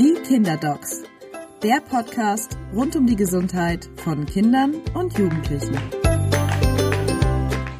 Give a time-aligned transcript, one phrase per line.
[0.00, 1.02] Die Kinderdocs,
[1.62, 5.76] der Podcast rund um die Gesundheit von Kindern und Jugendlichen.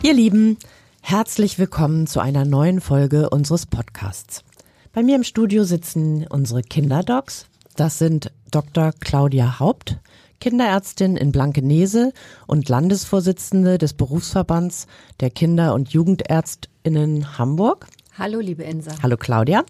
[0.03, 0.59] Ihr Lieben,
[1.01, 4.45] herzlich willkommen zu einer neuen Folge unseres Podcasts.
[4.93, 7.47] Bei mir im Studio sitzen unsere Kinderdocs.
[7.75, 8.93] Das sind Dr.
[9.01, 9.97] Claudia Haupt,
[10.41, 12.13] Kinderärztin in Blankenese
[12.47, 14.89] und Landesvorsitzende des Berufsverbands
[15.21, 17.87] der Kinder- und Jugendärztinnen Hamburg.
[18.19, 18.91] Hallo, liebe Insa.
[19.03, 19.65] Hallo Claudia.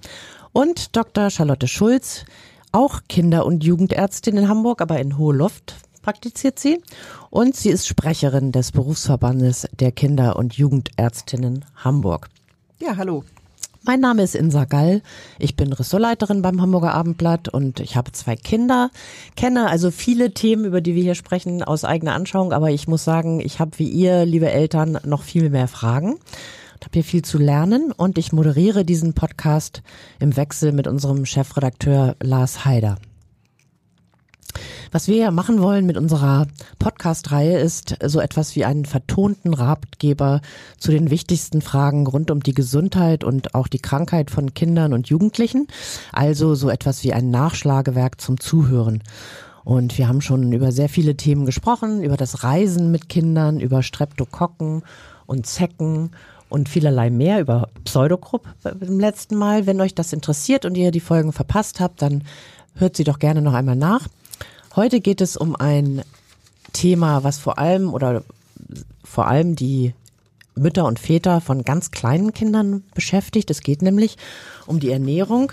[0.53, 1.31] Und Dr.
[1.31, 2.25] Charlotte Schulz,
[2.73, 6.83] auch Kinder- und Jugendärztin in Hamburg, aber in Hohe Luft praktiziert sie.
[7.31, 12.29] Und sie ist Sprecherin des Berufsverbandes der Kinder- und Jugendärztinnen Hamburg.
[12.81, 13.25] Ja, hallo.
[13.83, 15.03] Mein Name ist Insa Gall.
[15.39, 18.91] Ich bin Ressortleiterin beim Hamburger Abendblatt und ich habe zwei Kinder,
[19.37, 22.53] kenne also viele Themen, über die wir hier sprechen, aus eigener Anschauung.
[22.53, 26.19] Aber ich muss sagen, ich habe wie ihr, liebe Eltern, noch viel mehr Fragen.
[26.81, 29.83] Ich habe hier viel zu lernen und ich moderiere diesen Podcast
[30.19, 32.97] im Wechsel mit unserem Chefredakteur Lars Haider.
[34.91, 36.47] Was wir ja machen wollen mit unserer
[36.79, 40.41] Podcast-Reihe ist so etwas wie einen vertonten Ratgeber
[40.79, 45.11] zu den wichtigsten Fragen rund um die Gesundheit und auch die Krankheit von Kindern und
[45.11, 45.67] Jugendlichen.
[46.13, 49.03] Also so etwas wie ein Nachschlagewerk zum Zuhören.
[49.65, 53.83] Und wir haben schon über sehr viele Themen gesprochen, über das Reisen mit Kindern, über
[53.83, 54.83] Streptokokken
[55.27, 56.13] und Zecken
[56.51, 58.47] und vielerlei mehr über Pseudogrupp
[58.81, 59.67] im letzten Mal.
[59.67, 62.25] Wenn euch das interessiert und ihr die Folgen verpasst habt, dann
[62.75, 64.09] hört sie doch gerne noch einmal nach.
[64.77, 66.03] Heute geht es um ein
[66.73, 68.23] Thema, was vor allem oder
[69.03, 69.95] vor allem die
[70.55, 73.51] Mütter und Väter von ganz kleinen Kindern beschäftigt.
[73.51, 74.19] Es geht nämlich
[74.67, 75.53] um die Ernährung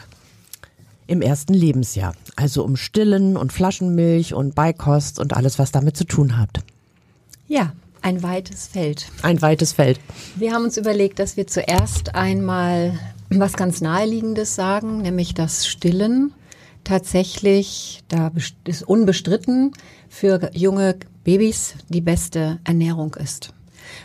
[1.08, 2.14] im ersten Lebensjahr.
[2.36, 6.60] Also um Stillen und Flaschenmilch und Beikost und alles, was damit zu tun hat.
[7.48, 9.08] Ja, ein weites Feld.
[9.22, 10.00] Ein weites Feld.
[10.36, 16.34] Wir haben uns überlegt, dass wir zuerst einmal was ganz Naheliegendes sagen, nämlich das Stillen
[16.84, 18.32] tatsächlich, da
[18.64, 19.74] ist unbestritten,
[20.10, 23.54] für junge Babys die beste Ernährung ist.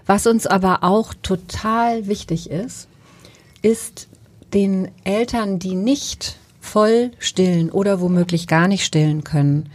[0.07, 2.89] Was uns aber auch total wichtig ist,
[3.63, 4.09] ist
[4.53, 9.71] den Eltern, die nicht voll stillen oder womöglich gar nicht stillen können.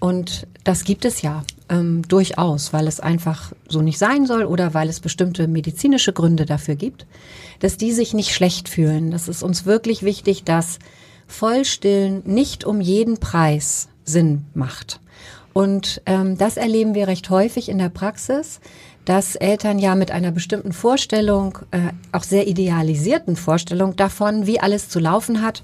[0.00, 4.74] Und das gibt es ja ähm, durchaus, weil es einfach so nicht sein soll oder
[4.74, 7.06] weil es bestimmte medizinische Gründe dafür gibt,
[7.60, 9.10] dass die sich nicht schlecht fühlen.
[9.10, 10.78] Das ist uns wirklich wichtig, dass
[11.26, 15.00] Vollstillen nicht um jeden Preis Sinn macht.
[15.52, 18.60] Und ähm, das erleben wir recht häufig in der Praxis,
[19.04, 24.88] dass Eltern ja mit einer bestimmten Vorstellung, äh, auch sehr idealisierten Vorstellung davon, wie alles
[24.88, 25.62] zu laufen hat,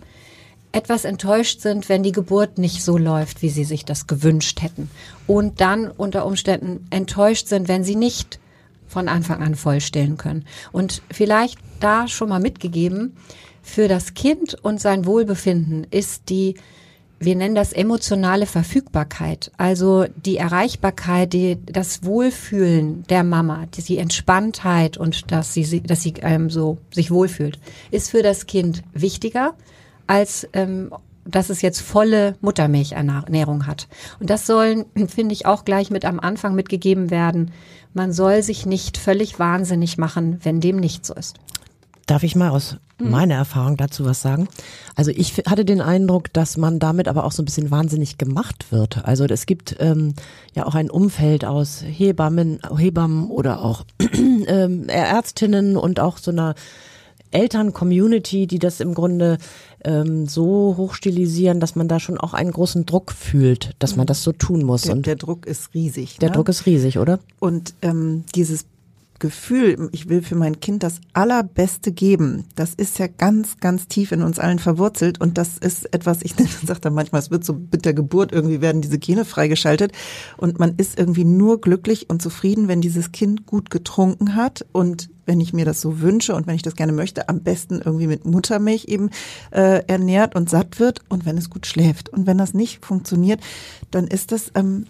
[0.74, 4.90] etwas enttäuscht sind, wenn die Geburt nicht so läuft, wie sie sich das gewünscht hätten.
[5.28, 8.40] Und dann unter Umständen enttäuscht sind, wenn sie nicht
[8.88, 10.44] von Anfang an vollstellen können.
[10.72, 13.16] Und vielleicht da schon mal mitgegeben,
[13.62, 16.56] für das Kind und sein Wohlbefinden ist die,
[17.20, 23.98] wir nennen das emotionale Verfügbarkeit, also die Erreichbarkeit, die, das Wohlfühlen der Mama, die, die
[23.98, 27.60] Entspanntheit und dass sie, dass sie ähm, so sich wohlfühlt,
[27.92, 29.54] ist für das Kind wichtiger
[30.06, 30.90] als ähm,
[31.26, 33.88] dass es jetzt volle Muttermilchernährung hat.
[34.20, 37.50] Und das sollen, finde ich, auch gleich mit am Anfang mitgegeben werden.
[37.92, 41.36] Man soll sich nicht völlig wahnsinnig machen, wenn dem nicht so ist.
[42.06, 43.10] Darf ich mal aus mhm.
[43.10, 44.48] meiner Erfahrung dazu was sagen?
[44.94, 48.66] Also ich hatte den Eindruck, dass man damit aber auch so ein bisschen wahnsinnig gemacht
[48.70, 49.04] wird.
[49.06, 50.14] Also es gibt ähm,
[50.54, 53.84] ja auch ein Umfeld aus Hebammen, Hebammen oder auch
[54.46, 56.54] ähm, Ärztinnen und auch so einer
[57.34, 59.38] Eltern-Community, die das im Grunde
[59.84, 64.08] ähm, so hochstilisieren, dass man da schon auch einen großen Druck fühlt, dass man mhm.
[64.08, 64.82] das so tun muss.
[64.82, 66.18] Der, und der Druck ist riesig.
[66.18, 66.36] Der ne?
[66.36, 67.18] Druck ist riesig, oder?
[67.40, 68.64] Und ähm, dieses
[69.18, 74.12] Gefühl, ich will für mein Kind das Allerbeste geben, das ist ja ganz, ganz tief
[74.12, 76.34] in uns allen verwurzelt und das ist etwas, ich
[76.66, 79.92] sage da manchmal, es wird so mit der Geburt, irgendwie werden diese Gene freigeschaltet
[80.36, 85.10] und man ist irgendwie nur glücklich und zufrieden, wenn dieses Kind gut getrunken hat und
[85.26, 88.06] wenn ich mir das so wünsche und wenn ich das gerne möchte, am besten irgendwie
[88.06, 89.10] mit Muttermilch eben
[89.50, 92.08] äh, ernährt und satt wird und wenn es gut schläft.
[92.10, 93.40] Und wenn das nicht funktioniert,
[93.90, 94.86] dann ist das ähm,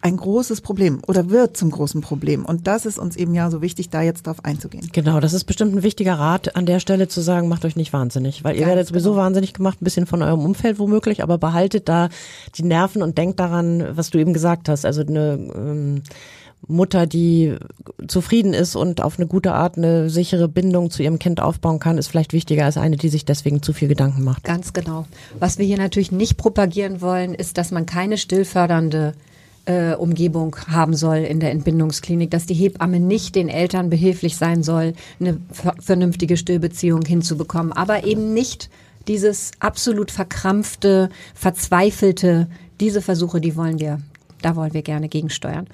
[0.00, 2.44] ein großes Problem oder wird zum großen Problem.
[2.44, 4.88] Und das ist uns eben ja so wichtig, da jetzt drauf einzugehen.
[4.92, 7.92] Genau, das ist bestimmt ein wichtiger Rat an der Stelle zu sagen, macht euch nicht
[7.92, 9.22] wahnsinnig, weil ihr Ganz werdet sowieso genau.
[9.22, 12.08] wahnsinnig gemacht, ein bisschen von eurem Umfeld womöglich, aber behaltet da
[12.56, 14.84] die Nerven und denkt daran, was du eben gesagt hast.
[14.84, 16.02] Also eine ähm,
[16.66, 17.56] Mutter, die
[18.06, 21.98] zufrieden ist und auf eine gute Art eine sichere Bindung zu ihrem Kind aufbauen kann,
[21.98, 24.44] ist vielleicht wichtiger als eine, die sich deswegen zu viel Gedanken macht.
[24.44, 25.06] Ganz genau.
[25.38, 29.14] Was wir hier natürlich nicht propagieren wollen, ist, dass man keine stillfördernde
[29.68, 34.62] äh, Umgebung haben soll in der Entbindungsklinik, dass die Hebamme nicht den Eltern behilflich sein
[34.62, 35.38] soll, eine
[35.78, 38.70] vernünftige Stillbeziehung hinzubekommen, aber eben nicht
[39.08, 42.48] dieses absolut verkrampfte, verzweifelte,
[42.80, 44.00] diese Versuche, die wollen wir,
[44.40, 45.66] da wollen wir gerne gegensteuern.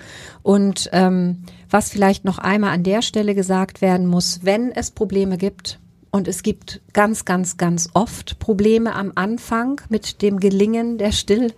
[0.43, 5.39] Und ähm, was vielleicht noch einmal an der Stelle gesagt werden muss, wenn es Probleme
[5.39, 5.79] gibt,
[6.15, 11.53] und es gibt ganz, ganz, ganz oft Probleme am Anfang mit dem Gelingen der Still,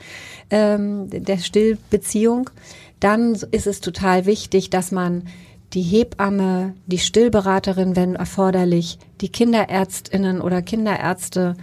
[0.49, 2.49] ähm, der Stillbeziehung.
[2.99, 5.25] Dann ist es total wichtig, dass man
[5.75, 11.55] die Hebamme, die Stillberaterin, wenn erforderlich, die Kinderärztinnen oder Kinderärzte,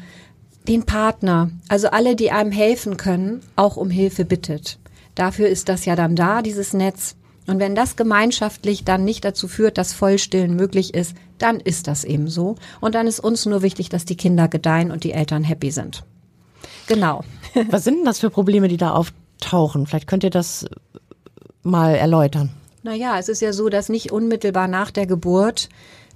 [0.68, 4.78] den Partner, also alle, die einem helfen können, auch um Hilfe bittet.
[5.16, 7.16] Dafür ist das ja dann da, dieses Netz.
[7.48, 12.04] Und wenn das gemeinschaftlich dann nicht dazu führt, dass Vollstillen möglich ist, dann ist das
[12.04, 12.56] eben so.
[12.80, 16.04] Und dann ist uns nur wichtig, dass die Kinder gedeihen und die Eltern happy sind.
[16.88, 17.24] Genau.
[17.69, 19.88] Was sind denn das für Probleme, die da auftauchen?
[19.88, 20.66] Vielleicht könnt ihr das
[21.63, 22.50] mal erläutern.
[22.84, 25.69] Naja, es ist ja so, dass nicht unmittelbar nach der Geburt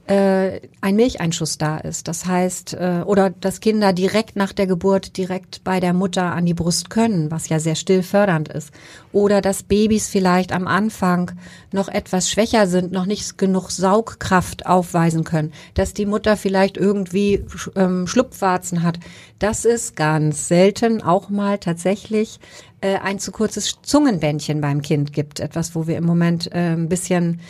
[0.08, 2.08] äh, ein Milcheinschuss da ist.
[2.08, 6.46] Das heißt, äh, oder dass Kinder direkt nach der Geburt direkt bei der Mutter an
[6.46, 8.72] die Brust können, was ja sehr stillfördernd ist.
[9.12, 11.32] Oder dass Babys vielleicht am Anfang
[11.74, 17.44] noch etwas schwächer sind, noch nicht genug Saugkraft aufweisen können, dass die Mutter vielleicht irgendwie
[17.76, 19.00] ähm, Schlupfwarzen hat.
[19.40, 22.40] Das ist ganz selten auch mal tatsächlich
[22.80, 25.42] äh, ein zu kurzes Zungenbändchen beim Kind gibt.
[25.42, 27.42] Etwas, wo wir im Moment äh, ein bisschen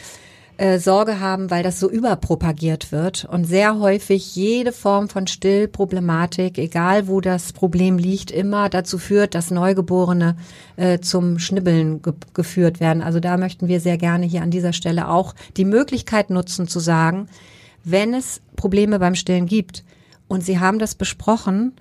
[0.57, 6.57] äh, Sorge haben, weil das so überpropagiert wird und sehr häufig jede Form von Stillproblematik,
[6.57, 10.35] egal wo das Problem liegt, immer dazu führt, dass Neugeborene
[10.75, 13.03] äh, zum Schnibbeln ge geführt werden.
[13.03, 16.79] Also da möchten wir sehr gerne hier an dieser Stelle auch die Möglichkeit nutzen zu
[16.79, 17.27] sagen,
[17.83, 19.83] wenn es Probleme beim Stillen gibt,
[20.27, 21.73] und Sie haben das besprochen,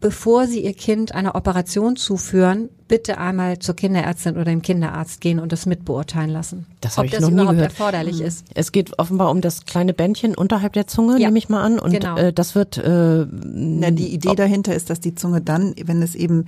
[0.00, 5.38] bevor Sie Ihr Kind einer Operation zuführen, bitte einmal zur Kinderärztin oder dem Kinderarzt gehen
[5.38, 6.66] und das mitbeurteilen lassen.
[6.80, 7.72] Das habe ich das noch nie überhaupt gehört.
[7.72, 8.44] erforderlich ist.
[8.54, 11.78] Es geht offenbar um das kleine Bändchen unterhalb der Zunge, Ja, nehme ich mal an.
[11.78, 12.16] Und genau.
[12.16, 16.14] äh, das wird äh, Na, die Idee dahinter ist, dass die Zunge dann, wenn es
[16.14, 16.44] eben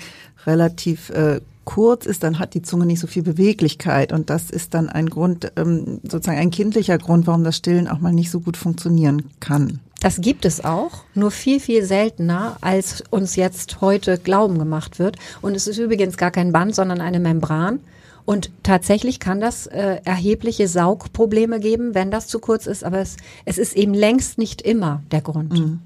[0.46, 4.72] relativ äh, kurz ist, dann hat die Zunge nicht so viel Beweglichkeit und das ist
[4.72, 8.40] dann ein Grund, ähm, sozusagen ein kindlicher Grund, warum das Stillen auch mal nicht so
[8.40, 9.80] gut funktionieren kann.
[10.06, 15.16] Das gibt es auch, nur viel, viel seltener, als uns jetzt heute Glauben gemacht wird.
[15.42, 17.80] Und es ist übrigens gar kein Band, sondern eine Membran.
[18.24, 22.84] Und tatsächlich kann das äh, erhebliche Saugprobleme geben, wenn das zu kurz ist.
[22.84, 23.16] Aber es,
[23.46, 25.80] es ist eben längst nicht immer der Grund.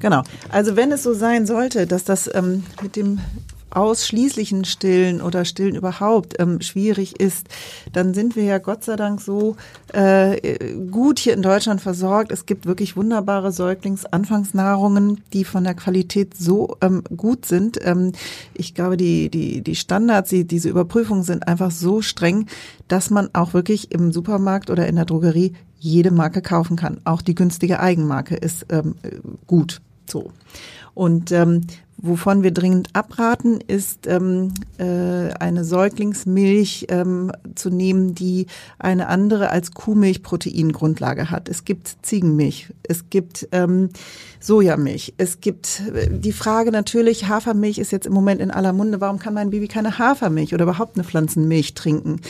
[0.00, 0.22] Genau.
[0.48, 3.20] Also wenn es so sein sollte, dass das ähm, mit dem
[3.70, 7.46] ausschließlichen Stillen oder Stillen überhaupt ähm, schwierig ist,
[7.92, 9.56] dann sind wir ja Gott sei Dank so
[9.92, 12.32] äh, gut hier in Deutschland versorgt.
[12.32, 17.78] Es gibt wirklich wunderbare Säuglingsanfangsnahrungen, die von der Qualität so ähm, gut sind.
[17.84, 18.12] Ähm,
[18.54, 22.46] ich glaube, die, die, die Standards, die, diese Überprüfungen sind einfach so streng,
[22.88, 27.00] dass man auch wirklich im Supermarkt oder in der Drogerie jede Marke kaufen kann.
[27.04, 28.96] Auch die günstige Eigenmarke ist ähm,
[29.46, 30.32] gut so.
[30.94, 31.60] Und ähm,
[31.98, 38.46] wovon wir dringend abraten, ist ähm, äh, eine Säuglingsmilch ähm, zu nehmen, die
[38.78, 41.48] eine andere als Kuhmilch Proteingrundlage hat.
[41.48, 43.90] Es gibt Ziegenmilch, es gibt ähm,
[44.40, 49.00] Sojamilch, es gibt äh, die Frage natürlich, Hafermilch ist jetzt im Moment in aller Munde,
[49.00, 52.20] warum kann mein Baby keine Hafermilch oder überhaupt eine Pflanzenmilch trinken?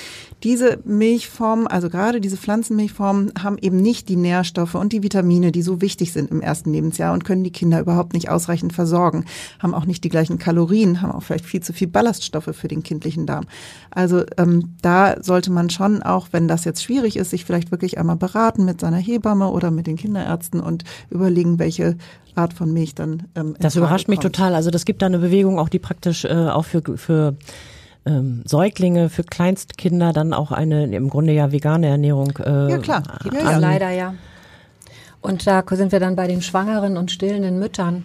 [0.42, 5.62] Diese Milchformen, also gerade diese Pflanzenmilchformen, haben eben nicht die Nährstoffe und die Vitamine, die
[5.62, 9.26] so wichtig sind im ersten Lebensjahr und können die Kinder überhaupt nicht ausreichend versorgen,
[9.58, 12.82] haben auch nicht die gleichen Kalorien, haben auch vielleicht viel zu viel Ballaststoffe für den
[12.82, 13.44] kindlichen Darm.
[13.90, 17.98] Also ähm, da sollte man schon, auch wenn das jetzt schwierig ist, sich vielleicht wirklich
[17.98, 21.97] einmal beraten mit seiner Hebamme oder mit den Kinderärzten und überlegen, welche
[22.34, 23.24] Art von Milch dann.
[23.34, 24.34] Ähm, Das überrascht mich kommt.
[24.36, 24.54] total.
[24.54, 27.36] Also das gibt da eine Bewegung, auch die praktisch äh, auch für, für
[28.06, 32.32] ähm, Säuglinge, für Kleinstkinder dann auch eine im Grunde ja vegane Ernährung.
[32.38, 33.02] Äh, Ja, klar.
[33.22, 33.58] Gibt Ja, ja.
[33.58, 34.14] leider ja.
[35.20, 38.04] Und da sind wir dann bei den schwangeren und stillenden Müttern.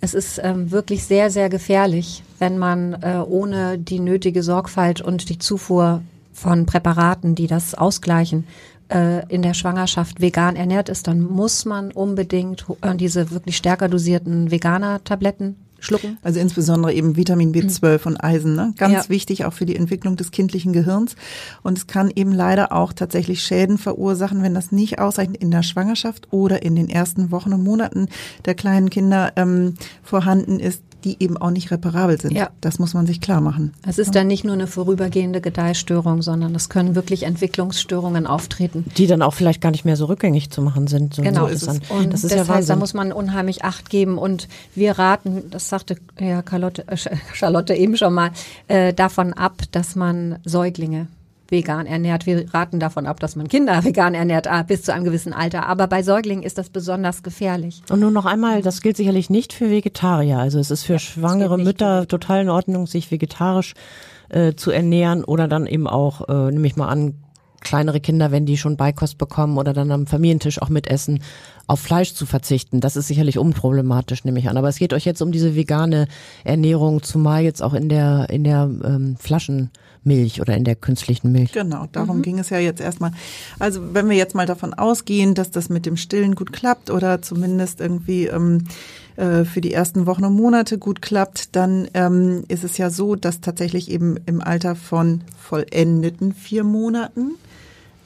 [0.00, 5.28] Es ist ähm, wirklich sehr, sehr gefährlich, wenn man äh, ohne die nötige Sorgfalt und
[5.28, 8.46] die Zufuhr von Präparaten, die das ausgleichen,
[8.92, 13.88] äh, in der Schwangerschaft vegan ernährt ist, dann muss man unbedingt äh, diese wirklich stärker
[13.88, 16.18] dosierten Veganer-Tabletten schlucken.
[16.22, 18.72] Also insbesondere eben Vitamin B12 und Eisen, ne?
[18.76, 19.08] ganz Ja.
[19.08, 21.16] wichtig auch für die Entwicklung des kindlichen Gehirns.
[21.62, 25.64] Und es kann eben leider auch tatsächlich Schäden verursachen, wenn das nicht ausreichend in der
[25.64, 28.06] Schwangerschaft oder in den ersten Wochen und Monaten
[28.44, 32.32] der kleinen Kinder ähm, vorhanden ist, die eben auch nicht reparabel sind.
[32.32, 32.50] Ja.
[32.60, 33.74] Das muss man sich klar machen.
[33.86, 38.84] Es ist dann nicht nur eine vorübergehende Gedeihstörung, sondern es können wirklich Entwicklungsstörungen auftreten.
[38.96, 41.14] die dann auch vielleicht gar nicht mehr so rückgängig zu machen sind.
[41.14, 43.64] So Genau, ist das, dann, und das ist das ja heißt, da muss man unheimlich
[43.64, 46.96] Acht geben und wir raten, das sagte ja Charlotte, äh,
[47.34, 48.30] Charlotte eben schon mal,
[48.68, 51.08] äh, davon ab, dass man Säuglinge
[51.52, 52.26] vegan ernährt.
[52.26, 55.68] Wir raten davon ab, dass man Kinder vegan ernährt ah, bis zu einem gewissen Alter.
[55.68, 57.82] Aber bei Säuglingen ist das besonders gefährlich.
[57.88, 60.38] Und nur noch einmal, das gilt sicherlich nicht für Vegetarier.
[60.38, 63.74] Also es ist für ja, schwangere Mütter total in Ordnung, sich vegetarisch
[64.30, 67.14] äh, zu ernähren oder dann eben auch, äh, nehme ich mal an,
[67.62, 71.20] kleinere Kinder, wenn die schon Beikost bekommen oder dann am Familientisch auch mitessen,
[71.66, 72.80] auf Fleisch zu verzichten.
[72.80, 74.56] Das ist sicherlich unproblematisch, nehme ich an.
[74.56, 76.06] Aber es geht euch jetzt um diese vegane
[76.44, 81.52] Ernährung, zumal jetzt auch in der in der ähm, Flaschenmilch oder in der künstlichen Milch.
[81.52, 82.22] Genau, darum mhm.
[82.22, 83.12] ging es ja jetzt erstmal.
[83.58, 87.22] Also wenn wir jetzt mal davon ausgehen, dass das mit dem Stillen gut klappt oder
[87.22, 88.66] zumindest irgendwie ähm,
[89.16, 93.14] äh, für die ersten Wochen und Monate gut klappt, dann ähm, ist es ja so,
[93.14, 97.32] dass tatsächlich eben im Alter von vollendeten vier Monaten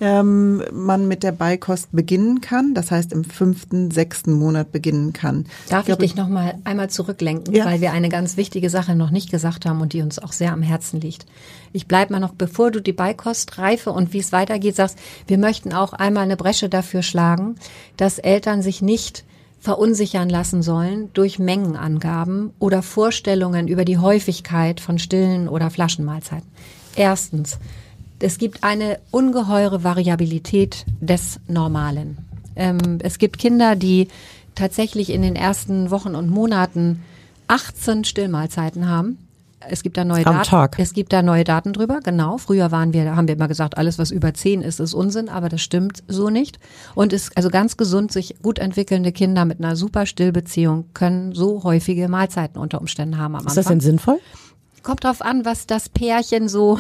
[0.01, 5.47] ähm, man mit der Beikost beginnen kann, das heißt im fünften, sechsten Monat beginnen kann.
[5.69, 7.65] Darf ich, ich dich noch mal einmal zurücklenken, ja.
[7.65, 10.53] weil wir eine ganz wichtige Sache noch nicht gesagt haben und die uns auch sehr
[10.53, 11.27] am Herzen liegt.
[11.73, 15.39] Ich bleib mal noch, bevor du die Beikost reife und wie es weitergeht, sagst, wir
[15.39, 17.57] möchten auch einmal eine Bresche dafür schlagen,
[17.97, 19.25] dass Eltern sich nicht
[19.61, 26.47] verunsichern lassen sollen durch Mengenangaben oder Vorstellungen über die Häufigkeit von stillen oder Flaschenmahlzeiten.
[26.95, 27.59] Erstens,
[28.19, 32.19] es gibt eine ungeheure Variabilität des Normalen.
[32.55, 34.09] Ähm, es gibt Kinder, die
[34.55, 37.03] tatsächlich in den ersten Wochen und Monaten
[37.49, 39.19] 18 Stillmahlzeiten haben.
[39.69, 40.49] Es gibt da neue Am Daten.
[40.49, 40.79] Tag.
[40.79, 42.39] Es gibt da neue Daten drüber, genau.
[42.39, 45.49] Früher waren wir, haben wir immer gesagt, alles was über 10 ist, ist Unsinn, aber
[45.49, 46.59] das stimmt so nicht.
[46.95, 51.65] Und ist also ganz gesund, sich gut entwickelnde Kinder mit einer super Stillbeziehung können so
[51.65, 53.49] häufige Mahlzeiten unter Umständen haben am Anfang.
[53.49, 54.21] Ist das denn sinnvoll?
[54.83, 56.79] Kommt drauf an, was das Pärchen so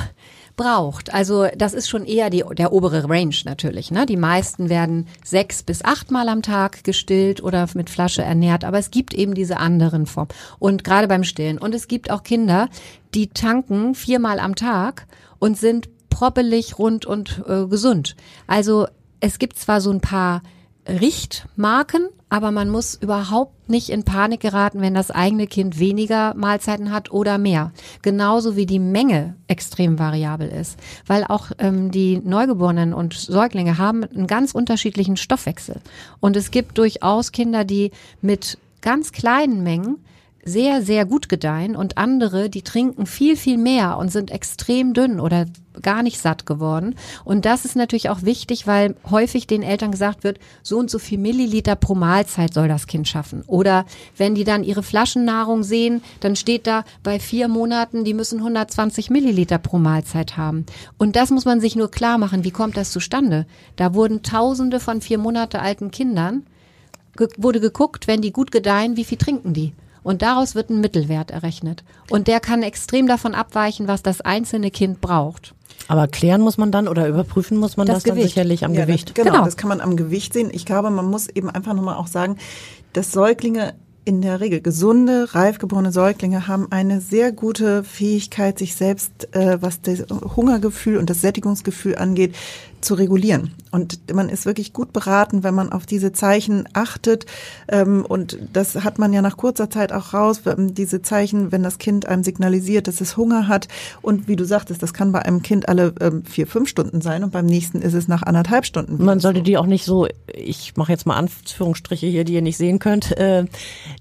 [0.56, 1.12] braucht.
[1.12, 3.90] Also das ist schon eher die, der obere Range natürlich.
[3.90, 4.06] Ne?
[4.06, 8.90] Die meisten werden sechs bis achtmal am Tag gestillt oder mit Flasche ernährt, aber es
[8.90, 10.30] gibt eben diese anderen Formen.
[10.58, 11.58] Und gerade beim Stillen.
[11.58, 12.68] Und es gibt auch Kinder,
[13.14, 15.06] die tanken viermal am Tag
[15.38, 18.16] und sind proppelig, rund und äh, gesund.
[18.46, 18.86] Also
[19.20, 20.42] es gibt zwar so ein paar
[20.88, 26.92] Richtmarken, aber man muss überhaupt nicht in Panik geraten, wenn das eigene Kind weniger Mahlzeiten
[26.92, 27.72] hat oder mehr.
[28.02, 34.04] Genauso wie die Menge extrem variabel ist, weil auch ähm, die Neugeborenen und Säuglinge haben
[34.04, 35.80] einen ganz unterschiedlichen Stoffwechsel.
[36.20, 37.90] Und es gibt durchaus Kinder, die
[38.20, 39.98] mit ganz kleinen Mengen
[40.46, 45.18] sehr, sehr gut gedeihen und andere, die trinken viel, viel mehr und sind extrem dünn
[45.18, 45.46] oder
[45.82, 46.94] gar nicht satt geworden.
[47.24, 51.00] Und das ist natürlich auch wichtig, weil häufig den Eltern gesagt wird, so und so
[51.00, 53.42] viel Milliliter pro Mahlzeit soll das Kind schaffen.
[53.48, 53.84] Oder
[54.16, 59.10] wenn die dann ihre Flaschennahrung sehen, dann steht da bei vier Monaten, die müssen 120
[59.10, 60.64] Milliliter pro Mahlzeit haben.
[60.96, 62.44] Und das muss man sich nur klar machen.
[62.44, 63.46] Wie kommt das zustande?
[63.74, 66.44] Da wurden Tausende von vier Monate alten Kindern
[67.38, 69.72] wurde geguckt, wenn die gut gedeihen, wie viel trinken die?
[70.06, 71.82] Und daraus wird ein Mittelwert errechnet.
[72.10, 75.52] Und der kann extrem davon abweichen, was das einzelne Kind braucht.
[75.88, 78.84] Aber klären muss man dann oder überprüfen muss man das, das dann sicherlich am ja,
[78.84, 79.08] Gewicht.
[79.08, 80.50] Das, genau, genau, das kann man am Gewicht sehen.
[80.52, 82.36] Ich glaube, man muss eben einfach nochmal auch sagen,
[82.92, 89.34] dass Säuglinge in der Regel gesunde, reifgeborene Säuglinge haben eine sehr gute Fähigkeit, sich selbst,
[89.34, 92.36] äh, was das Hungergefühl und das Sättigungsgefühl angeht,
[92.80, 93.52] zu regulieren.
[93.70, 97.26] Und man ist wirklich gut beraten, wenn man auf diese Zeichen achtet.
[97.68, 101.78] Ähm, und das hat man ja nach kurzer Zeit auch raus, diese Zeichen, wenn das
[101.78, 103.68] Kind einem signalisiert, dass es Hunger hat.
[104.02, 107.24] Und wie du sagtest, das kann bei einem Kind alle ähm, vier, fünf Stunden sein
[107.24, 109.04] und beim nächsten ist es nach anderthalb Stunden.
[109.04, 112.56] Man sollte die auch nicht so, ich mache jetzt mal Anführungsstriche hier, die ihr nicht
[112.56, 113.44] sehen könnt, äh,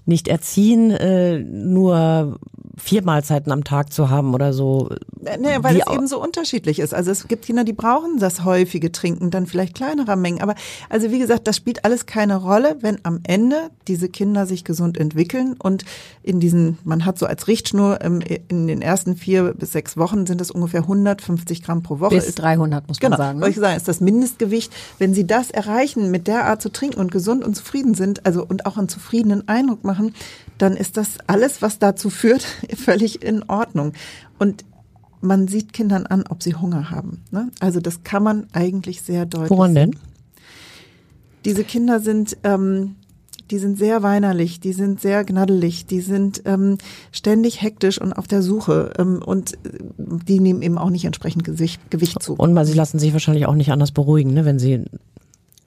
[0.04, 2.38] nicht erziehen, äh, nur
[2.76, 4.90] vier Mahlzeiten am Tag zu haben oder so.
[5.20, 6.94] Nee, weil es eben so unterschiedlich ist.
[6.94, 10.42] Also es gibt Kinder, die brauchen das häufige Trinken, dann vielleicht kleinerer Mengen.
[10.42, 10.54] Aber
[10.88, 14.98] also wie gesagt, das spielt alles keine Rolle, wenn am Ende diese Kinder sich gesund
[14.98, 15.84] entwickeln und
[16.22, 20.40] in diesen, man hat so als Richtschnur in den ersten vier bis sechs Wochen sind
[20.40, 22.16] es ungefähr 150 Gramm pro Woche.
[22.16, 23.38] Bis 300 muss man genau, sagen.
[23.38, 24.72] Genau, ich sagen, ist das Mindestgewicht.
[24.98, 28.44] Wenn Sie das erreichen, mit der Art zu trinken und gesund und zufrieden sind, also
[28.44, 30.14] und auch einen zufriedenen Eindruck machen,
[30.58, 32.44] dann ist das alles, was dazu führt,
[32.76, 33.92] völlig in Ordnung.
[34.38, 34.64] Und
[35.26, 37.22] man sieht Kindern an, ob sie Hunger haben.
[37.30, 37.50] Ne?
[37.60, 39.50] Also das kann man eigentlich sehr deutlich.
[39.50, 39.96] Woran denn?
[41.44, 42.96] Diese Kinder sind, ähm,
[43.50, 46.78] die sind sehr weinerlich, die sind sehr gnaddelig, die sind ähm,
[47.12, 49.58] ständig hektisch und auf der Suche ähm, und äh,
[49.98, 52.34] die nehmen eben auch nicht entsprechend Gewicht, Gewicht zu.
[52.34, 54.84] Und sie lassen sich wahrscheinlich auch nicht anders beruhigen, ne, wenn sie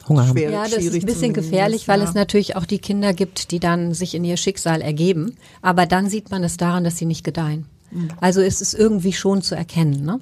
[0.09, 0.37] Hunger haben.
[0.37, 2.05] ja, das ist ein bisschen gefährlich, weil ja.
[2.05, 5.35] es natürlich auch die Kinder gibt, die dann sich in ihr Schicksal ergeben.
[5.61, 7.65] Aber dann sieht man es daran, dass sie nicht gedeihen.
[8.19, 10.05] Also ist es irgendwie schon zu erkennen.
[10.05, 10.19] Ne?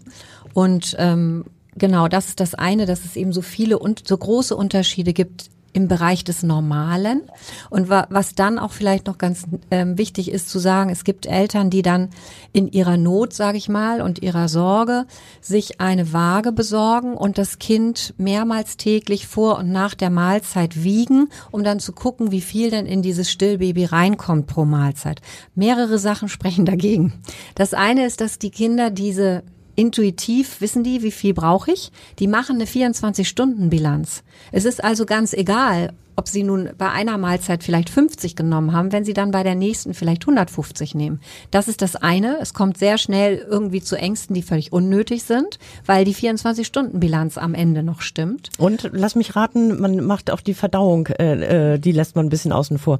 [0.53, 1.45] Und ähm,
[1.75, 5.49] genau, das ist das eine, dass es eben so viele und so große Unterschiede gibt
[5.73, 7.21] im Bereich des Normalen.
[7.69, 11.25] Und wa was dann auch vielleicht noch ganz ähm, wichtig ist zu sagen, es gibt
[11.25, 12.09] Eltern, die dann
[12.53, 15.05] in ihrer Not, sage ich mal, und ihrer Sorge
[15.41, 21.29] sich eine Waage besorgen und das Kind mehrmals täglich vor und nach der Mahlzeit wiegen,
[21.51, 25.21] um dann zu gucken, wie viel denn in dieses Stillbaby reinkommt pro Mahlzeit.
[25.55, 27.13] Mehrere Sachen sprechen dagegen.
[27.55, 29.43] Das eine ist, dass die Kinder diese
[29.77, 31.91] intuitiv wissen die, wie viel brauche ich.
[32.19, 34.23] Die machen eine 24-Stunden-Bilanz.
[34.51, 38.91] Es ist also ganz egal, ob sie nun bei einer Mahlzeit vielleicht 50 genommen haben,
[38.91, 41.21] wenn sie dann bei der nächsten vielleicht 150 nehmen.
[41.51, 42.39] Das ist das eine.
[42.41, 47.53] Es kommt sehr schnell irgendwie zu Ängsten, die völlig unnötig sind, weil die 24-Stunden-Bilanz am
[47.53, 48.49] Ende noch stimmt.
[48.57, 52.29] Und lass mich raten, man macht auch die Verdauung, äh, äh, die lässt man ein
[52.29, 52.99] bisschen außen vor.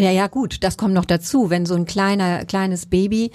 [0.00, 1.50] Ja, ja, gut, das kommt noch dazu.
[1.50, 3.32] Wenn so ein kleiner, kleines Baby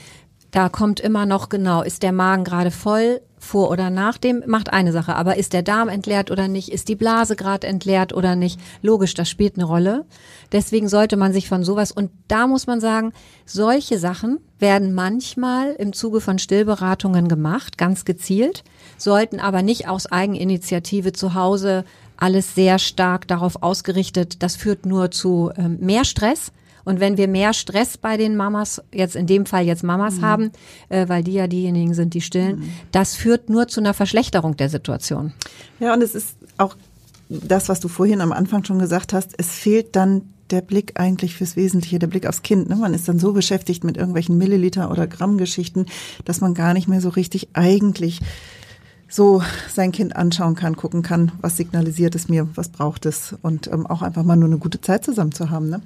[0.54, 4.72] da kommt immer noch genau, ist der Magen gerade voll, vor oder nach dem, macht
[4.72, 5.16] eine Sache.
[5.16, 6.70] Aber ist der Darm entleert oder nicht?
[6.70, 8.60] Ist die Blase gerade entleert oder nicht?
[8.84, 10.06] Logisch, das spielt eine Rolle.
[10.52, 13.14] Deswegen sollte man sich von sowas, und da muss man sagen,
[13.48, 18.64] solche Sachen werden manchmal im Zuge von Stillberatungen gemacht, ganz gezielt,
[18.98, 21.84] sollten aber nicht aus Eigeninitiative zu Hause
[22.16, 24.44] alles sehr stark darauf ausgerichtet.
[24.44, 26.52] Das führt nur zu ähm, mehr Stress
[26.86, 30.22] und wenn wir mehr Stress bei den Mamas, jetzt in dem Fall jetzt Mamas mhm.
[30.22, 30.52] haben,
[30.90, 32.70] äh, weil die ja diejenigen sind, die stillen, mhm.
[32.92, 35.34] das führt nur zu einer Verschlechterung der Situation.
[35.80, 36.76] Ja, und es ist auch
[37.30, 41.36] das, was du vorhin am Anfang schon gesagt hast, es fehlt dann der Blick eigentlich
[41.36, 42.70] fürs Wesentliche, der Blick aufs Kind.
[42.70, 42.76] Ne?
[42.76, 45.88] Man ist dann so beschäftigt mit irgendwelchen Milliliter- oder Grammgeschichten,
[46.26, 48.20] dass man gar nicht mehr so richtig eigentlich
[49.08, 53.68] so sein Kind anschauen kann, gucken kann, was signalisiert es mir, was braucht es und
[53.68, 55.70] ähm, auch einfach mal nur eine gute Zeit zusammen zu haben.
[55.70, 55.82] Ne?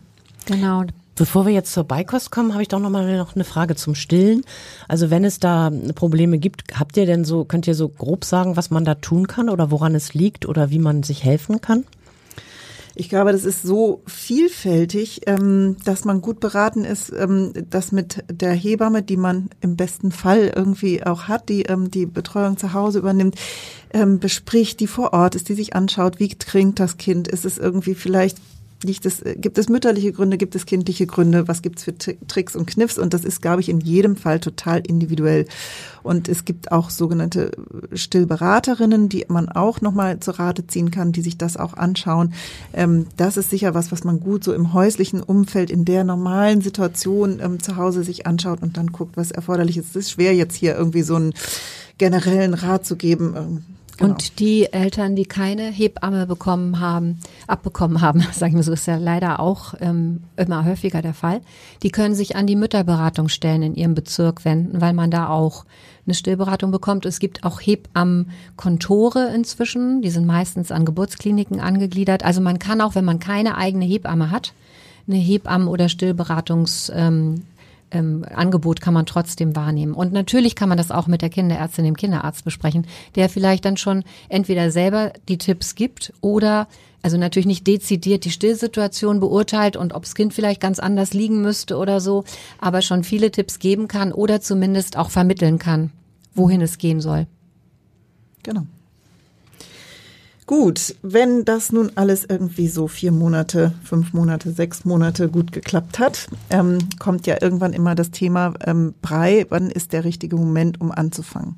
[0.48, 0.86] Genau.
[1.16, 3.96] Bevor wir jetzt zur Beikost kommen, habe ich doch noch mal noch eine Frage zum
[3.96, 4.44] Stillen.
[4.88, 8.56] Also wenn es da Probleme gibt, habt ihr denn so, könnt ihr so grob sagen,
[8.56, 11.86] was man da tun kann oder woran es liegt oder wie man sich helfen kann?
[13.00, 18.24] Ich glaube, das ist so vielfältig, ähm, dass man gut beraten ist, ähm, das mit
[18.32, 22.74] der Hebamme, die man im besten Fall irgendwie auch hat, die ähm, die Betreuung zu
[22.74, 23.36] Hause übernimmt,
[24.20, 27.96] bespricht, die vor Ort ist, die sich anschaut, wie trinkt das Kind, ist es irgendwie
[27.96, 28.38] vielleicht
[28.84, 31.98] liegt es, äh, gibt es mütterliche Gründe, gibt es kindliche Gründe, was gibt es für
[31.98, 35.46] Tricks und Kniffs und das ist, glaube ich, in jedem Fall total individuell.
[36.04, 37.52] Und es gibt auch sogenannte
[37.92, 42.34] Stillberaterinnen, die man auch nochmal zur Rate ziehen kann, die sich das auch anschauen.
[42.74, 46.62] Ähm, das ist sicher was, was man gut so im häuslichen Umfeld, in der normalen
[46.62, 49.90] Situation ähm, zu Hause sich anschaut und dann guckt, was erforderlich ist.
[49.90, 51.34] Es ist schwer, jetzt hier irgendwie so einen
[51.98, 53.64] generellen Rat zu geben ähm,
[53.98, 54.12] Genau.
[54.12, 58.98] Und die Eltern, die keine Hebamme bekommen haben, abbekommen haben, sagen wir so, ist ja
[58.98, 61.42] leider auch ähm, immer häufiger der Fall,
[61.84, 65.66] die können sich an die Mütterberatungsstellen in ihrem Bezirk wenden, weil man da auch
[66.06, 67.06] eine Stillberatung bekommt.
[67.06, 72.24] Es gibt auch Hebammenkontore inzwischen, die sind meistens an Geburtskliniken angegliedert.
[72.24, 74.54] Also man kann auch, wenn man keine eigene Hebamme hat,
[75.08, 77.44] eine Hebammen- oder Stillberatungs ähm,
[77.92, 79.94] ähm, Angebot kann man trotzdem wahrnehmen.
[79.94, 83.78] Und natürlich kann man das auch mit der Kinderärztin, dem Kinderarzt besprechen, der vielleicht dann
[83.78, 86.68] schon entweder selber die Tipps gibt oder
[87.04, 91.42] also natürlich nicht dezidiert die Stillsituation beurteilt und ob das Kind vielleicht ganz anders liegen
[91.42, 92.26] müsste oder so,
[92.60, 95.92] aber schon viele Tipps geben kann oder zumindest auch vermitteln kann,
[96.34, 97.28] wohin es gehen soll.
[98.44, 98.66] Genau.
[100.48, 106.00] Gut, wenn das nun alles irgendwie so vier Monate, fünf Monate, sechs Monate gut geklappt
[106.00, 109.46] hat, ähm, kommt ja irgendwann immer das Thema ähm, Brei.
[109.50, 111.58] Wann ist der richtige Moment, um anzufangen?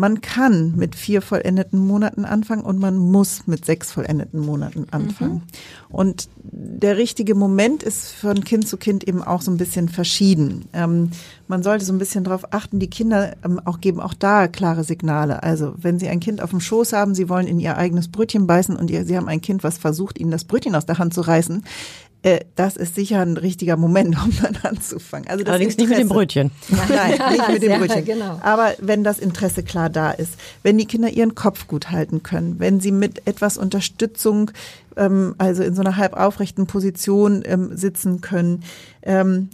[0.00, 5.34] Man kann mit vier vollendeten Monaten anfangen und man muss mit sechs vollendeten Monaten anfangen.
[5.34, 5.42] Mhm.
[5.90, 10.64] Und der richtige Moment ist von Kind zu Kind eben auch so ein bisschen verschieden.
[10.72, 11.10] Ähm,
[11.48, 14.84] man sollte so ein bisschen darauf achten, die Kinder ähm, auch geben auch da klare
[14.84, 15.42] Signale.
[15.42, 18.46] Also wenn Sie ein Kind auf dem Schoß haben, Sie wollen in Ihr eigenes Brötchen
[18.46, 21.12] beißen und ihr, Sie haben ein Kind, was versucht, Ihnen das Brötchen aus der Hand
[21.12, 21.62] zu reißen,
[22.22, 25.28] äh, das ist sicher ein richtiger Moment, um dann anzufangen.
[25.28, 26.50] Also das Allerdings Interesse, nicht mit dem Brötchen.
[26.88, 28.04] Nein, nicht mit dem Brötchen.
[28.04, 28.40] Genau.
[28.42, 32.58] Aber wenn das Interesse klar da ist, wenn die Kinder ihren Kopf gut halten können,
[32.58, 34.50] wenn sie mit etwas Unterstützung,
[34.96, 38.64] ähm, also in so einer halb aufrechten Position ähm, sitzen können,
[39.02, 39.48] ähm,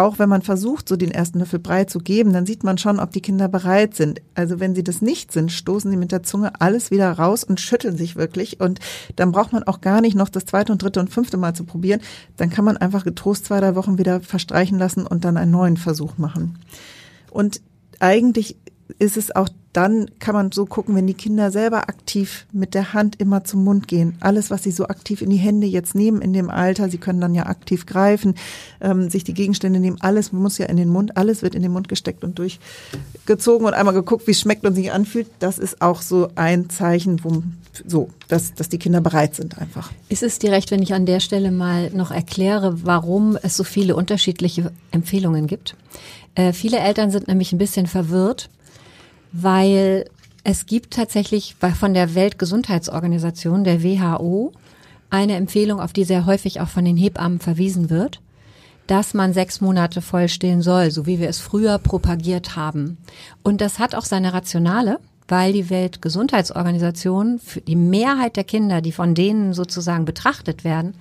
[0.00, 2.98] auch wenn man versucht, so den ersten Löffel Brei zu geben, dann sieht man schon,
[2.98, 4.20] ob die Kinder bereit sind.
[4.34, 7.60] Also wenn sie das nicht sind, stoßen sie mit der Zunge alles wieder raus und
[7.60, 8.60] schütteln sich wirklich.
[8.60, 8.80] Und
[9.16, 11.64] dann braucht man auch gar nicht noch das zweite und dritte und fünfte Mal zu
[11.64, 12.00] probieren.
[12.36, 15.76] Dann kann man einfach getrost zwei, drei Wochen wieder verstreichen lassen und dann einen neuen
[15.76, 16.58] Versuch machen.
[17.30, 17.60] Und
[17.98, 18.56] eigentlich
[18.98, 22.92] ist es auch dann kann man so gucken, wenn die Kinder selber aktiv mit der
[22.92, 24.16] Hand immer zum Mund gehen.
[24.18, 27.20] Alles, was sie so aktiv in die Hände jetzt nehmen in dem Alter, sie können
[27.20, 28.34] dann ja aktiv greifen,
[28.80, 29.98] ähm, sich die Gegenstände nehmen.
[30.00, 33.74] Alles muss ja in den Mund, alles wird in den Mund gesteckt und durchgezogen und
[33.74, 35.28] einmal geguckt, wie es schmeckt und sich anfühlt.
[35.38, 37.44] Das ist auch so ein Zeichen, wo,
[37.86, 39.92] so, dass, dass die Kinder bereit sind einfach.
[40.08, 43.62] Ist es dir recht, wenn ich an der Stelle mal noch erkläre, warum es so
[43.62, 45.76] viele unterschiedliche Empfehlungen gibt?
[46.34, 48.50] Äh, viele Eltern sind nämlich ein bisschen verwirrt
[49.32, 50.04] weil
[50.44, 54.52] es gibt tatsächlich von der Weltgesundheitsorganisation, der WHO,
[55.10, 58.20] eine Empfehlung, auf die sehr häufig auch von den Hebammen verwiesen wird,
[58.86, 62.98] dass man sechs Monate voll stillen soll, so wie wir es früher propagiert haben.
[63.42, 68.92] Und das hat auch seine Rationale, weil die Weltgesundheitsorganisation für die Mehrheit der Kinder, die
[68.92, 70.94] von denen sozusagen betrachtet werden,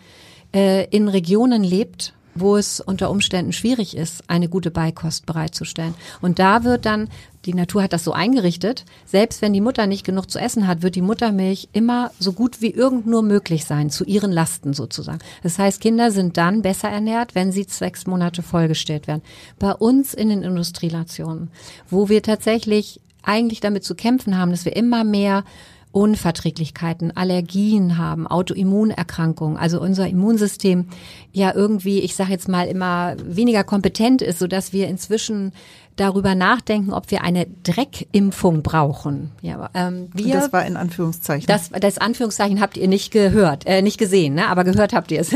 [0.53, 5.93] äh, in Regionen lebt, wo es unter Umständen schwierig ist, eine gute Beikost bereitzustellen.
[6.21, 7.09] Und da wird dann,
[7.45, 10.81] die Natur hat das so eingerichtet, selbst wenn die Mutter nicht genug zu essen hat,
[10.81, 15.19] wird die Muttermilch immer so gut wie irgend nur möglich sein, zu ihren Lasten sozusagen.
[15.43, 19.21] Das heißt, Kinder sind dann besser ernährt, wenn sie sechs Monate vollgestellt werden.
[19.57, 21.49] Bei uns in den Industrienationen,
[21.89, 25.43] wo wir tatsächlich eigentlich damit zu kämpfen haben, dass wir immer mehr
[25.91, 30.85] Unverträglichkeiten, Allergien haben, Autoimmunerkrankungen, also unser Immunsystem
[31.31, 35.51] ja irgendwie, ich sage jetzt mal immer weniger kompetent ist, so dass wir inzwischen
[35.95, 39.31] darüber nachdenken, ob wir eine Dreckimpfung brauchen.
[39.41, 41.47] Ja, ähm, wir, das war in Anführungszeichen.
[41.47, 44.47] Das, das Anführungszeichen habt ihr nicht gehört, äh, nicht gesehen, ne?
[44.47, 45.35] aber gehört habt ihr es.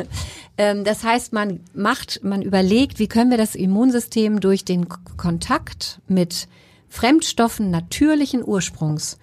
[0.55, 4.87] Ähm, das heißt, man macht, man überlegt, wie können wir das Immunsystem durch den
[5.17, 6.47] Kontakt mit
[6.89, 9.17] Fremdstoffen natürlichen Ursprungs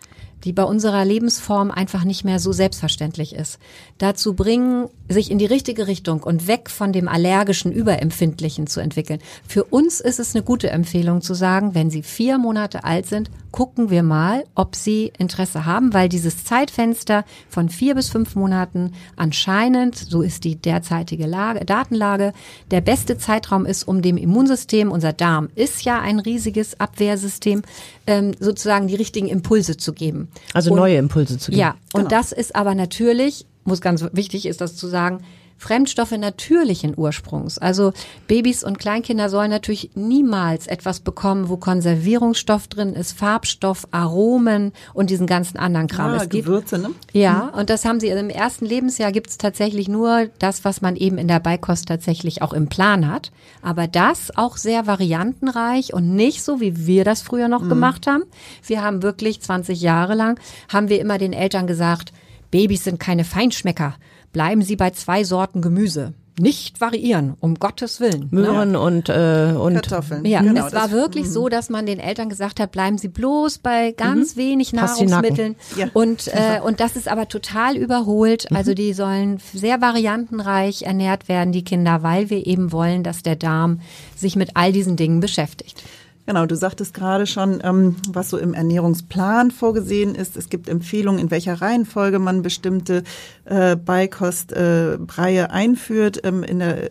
[0.44, 3.59] die bei unserer Lebensform einfach nicht mehr so selbstverständlich ist,
[3.98, 9.20] dazu bringen, sich in die richtige Richtung und weg von dem allergischen, überempfindlichen zu entwickeln.
[9.46, 13.30] Für uns ist es eine gute Empfehlung zu sagen, wenn Sie vier Monate alt sind,
[13.50, 18.92] gucken wir mal, ob Sie Interesse haben, weil dieses Zeitfenster von vier bis fünf Monaten
[19.16, 22.32] anscheinend, so ist die derzeitige Lage, Datenlage,
[22.70, 27.62] der beste Zeitraum ist, um dem Immunsystem, unser Darm ist ja ein riesiges Abwehrsystem,
[28.06, 30.28] ähm, sozusagen die richtigen Impulse zu geben.
[30.54, 31.60] Also und, neue Impulse zu geben.
[31.60, 32.08] Ja, und genau.
[32.08, 35.24] das ist aber natürlich, muss ganz wichtig ist das zu sagen,
[35.61, 37.59] Fremdstoffe natürlichen Ursprungs.
[37.59, 37.92] Also
[38.26, 45.11] Babys und Kleinkinder sollen natürlich niemals etwas bekommen, wo Konservierungsstoff drin ist, Farbstoff, Aromen und
[45.11, 46.12] diesen ganzen anderen Kram.
[46.12, 46.90] Ah, es Gewürze, ne?
[47.12, 50.96] Ja, und das haben sie im ersten Lebensjahr gibt es tatsächlich nur das, was man
[50.96, 53.30] eben in der Beikost tatsächlich auch im Plan hat.
[53.61, 57.68] Aber das auch sehr variantenreich und nicht so, wie wir das früher noch mhm.
[57.68, 58.22] gemacht haben.
[58.64, 60.40] Wir haben wirklich 20 Jahre lang,
[60.72, 62.14] haben wir immer den Eltern gesagt,
[62.50, 63.96] Babys sind keine Feinschmecker
[64.32, 66.14] bleiben Sie bei zwei Sorten Gemüse.
[66.38, 68.28] Nicht variieren, um Gottes Willen.
[68.30, 68.40] Ne?
[68.40, 68.78] Möhren ja.
[68.78, 70.24] und, äh, und Kartoffeln.
[70.24, 71.30] Ja, genau, es war wirklich mhm.
[71.30, 74.40] so, dass man den Eltern gesagt hat, bleiben Sie bloß bei ganz mhm.
[74.40, 75.56] wenig Nahrungsmitteln.
[75.76, 75.88] Ja.
[75.92, 78.46] Und, äh, und das ist aber total überholt.
[78.50, 78.56] Mhm.
[78.56, 83.36] Also die sollen sehr variantenreich ernährt werden, die Kinder, weil wir eben wollen, dass der
[83.36, 83.80] Darm
[84.16, 85.82] sich mit all diesen Dingen beschäftigt.
[86.30, 90.36] Genau, du sagtest gerade schon, ähm, was so im Ernährungsplan vorgesehen ist.
[90.36, 93.02] Es gibt Empfehlungen, in welcher Reihenfolge man bestimmte
[93.50, 96.20] äh, Beikostbreie äh, einführt.
[96.24, 96.90] Ähm, in, der,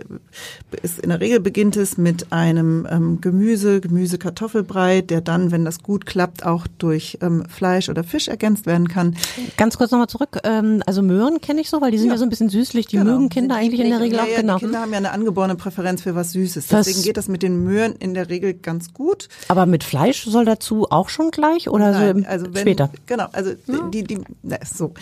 [0.81, 5.81] ist, in der Regel beginnt es mit einem ähm, Gemüse, Gemüse-Kartoffelbrei, der dann, wenn das
[5.81, 9.15] gut klappt, auch durch ähm, Fleisch oder Fisch ergänzt werden kann.
[9.57, 10.39] Ganz kurz nochmal zurück.
[10.43, 12.87] Ähm, also Möhren kenne ich so, weil die sind ja, ja so ein bisschen süßlich.
[12.87, 13.13] Die genau.
[13.13, 14.35] mögen Kinder eigentlich in der Regel ja, auch.
[14.35, 14.57] Genau.
[14.57, 16.67] Die Kinder haben ja eine angeborene Präferenz für was Süßes.
[16.67, 19.29] Deswegen das geht das mit den Möhren in der Regel ganz gut.
[19.47, 22.89] Aber mit Fleisch soll dazu auch schon gleich oder Nein, so also wenn, später?
[23.05, 23.89] Genau, also ja.
[23.93, 24.93] die, die, na, so.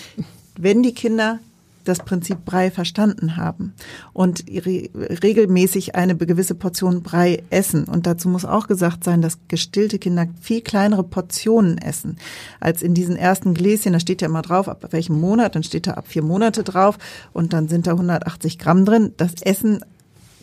[0.59, 1.39] Wenn die Kinder
[1.87, 3.73] das Prinzip Brei verstanden haben
[4.13, 7.85] und regelmäßig eine gewisse Portion Brei essen.
[7.85, 12.17] Und dazu muss auch gesagt sein, dass gestillte Kinder viel kleinere Portionen essen
[12.59, 13.93] als in diesen ersten Gläschen.
[13.93, 16.97] Da steht ja immer drauf, ab welchem Monat, dann steht da ab vier Monate drauf
[17.33, 19.13] und dann sind da 180 Gramm drin.
[19.17, 19.81] Das Essen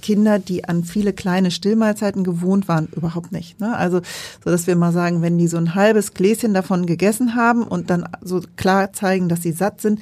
[0.05, 3.59] Kinder, die an viele kleine Stillmahlzeiten gewohnt waren, überhaupt nicht.
[3.59, 3.75] Ne?
[3.75, 4.03] Also,
[4.45, 7.89] so dass wir mal sagen, wenn die so ein halbes Gläschen davon gegessen haben und
[7.89, 10.01] dann so klar zeigen, dass sie satt sind,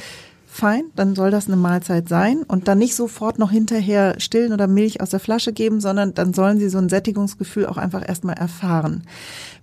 [0.53, 4.67] fein, dann soll das eine Mahlzeit sein und dann nicht sofort noch hinterher stillen oder
[4.67, 8.37] Milch aus der Flasche geben, sondern dann sollen sie so ein Sättigungsgefühl auch einfach erstmal
[8.37, 9.05] erfahren.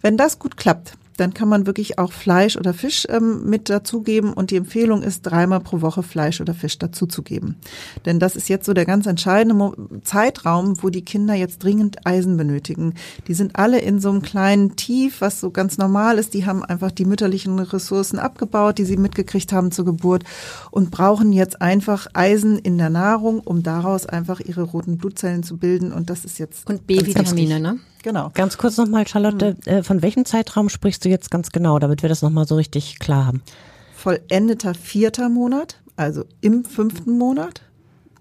[0.02, 4.34] Wenn das gut klappt, dann kann man wirklich auch Fleisch oder Fisch ähm, mit dazugeben
[4.34, 7.56] und die Empfehlung ist, dreimal pro Woche Fleisch oder Fisch dazuzugeben.
[8.06, 12.06] Denn das ist jetzt so der ganz entscheidende Mo Zeitraum, wo die Kinder jetzt dringend
[12.06, 12.94] Eisen benötigen.
[13.28, 16.34] Die sind alle in so einem kleinen Tief, was so ganz normal ist.
[16.34, 20.24] Die haben einfach die mütterlichen Ressourcen abgebaut, die sie mitgekriegt haben zur Geburt
[20.72, 25.58] und brauchen jetzt einfach Eisen in der Nahrung, um daraus einfach ihre roten Blutzellen zu
[25.58, 25.92] bilden.
[25.92, 26.70] Und das ist jetzt.
[26.70, 27.80] Und B-Vitamine, ne?
[28.04, 28.32] Genau.
[28.34, 32.10] Ganz kurz nochmal, Charlotte, äh, von welchem Zeitraum sprichst du jetzt ganz genau, damit wir
[32.10, 33.42] das nochmal so richtig klar haben?
[33.96, 37.62] Vollendeter vierter Monat, also im fünften Monat,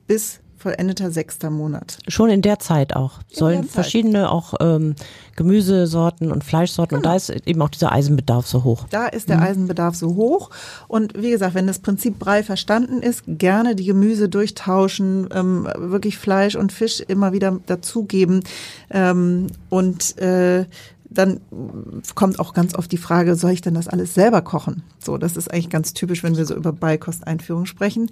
[0.09, 1.99] bis vollendeter sechster Monat.
[2.09, 3.21] Schon in der Zeit auch.
[3.33, 3.71] Sollen Zeit.
[3.71, 4.95] verschiedene auch ähm,
[5.37, 8.87] Gemüsesorten und Fleischsorten und da ist eben auch dieser Eisenbedarf so hoch.
[8.91, 10.51] Da ist der Eisenbedarf so hoch.
[10.89, 16.19] Und wie gesagt, wenn das Prinzip Brei verstanden ist, gerne die Gemüse durchtauschen, ähm, wirklich
[16.19, 18.43] Fleisch und Fisch immer wieder dazugeben.
[18.91, 20.67] Ähm, und äh,
[21.11, 21.41] dann
[22.15, 24.83] kommt auch ganz oft die Frage, soll ich denn das alles selber kochen?
[24.99, 28.11] So, das ist eigentlich ganz typisch, wenn wir so über Beikosteinführung sprechen.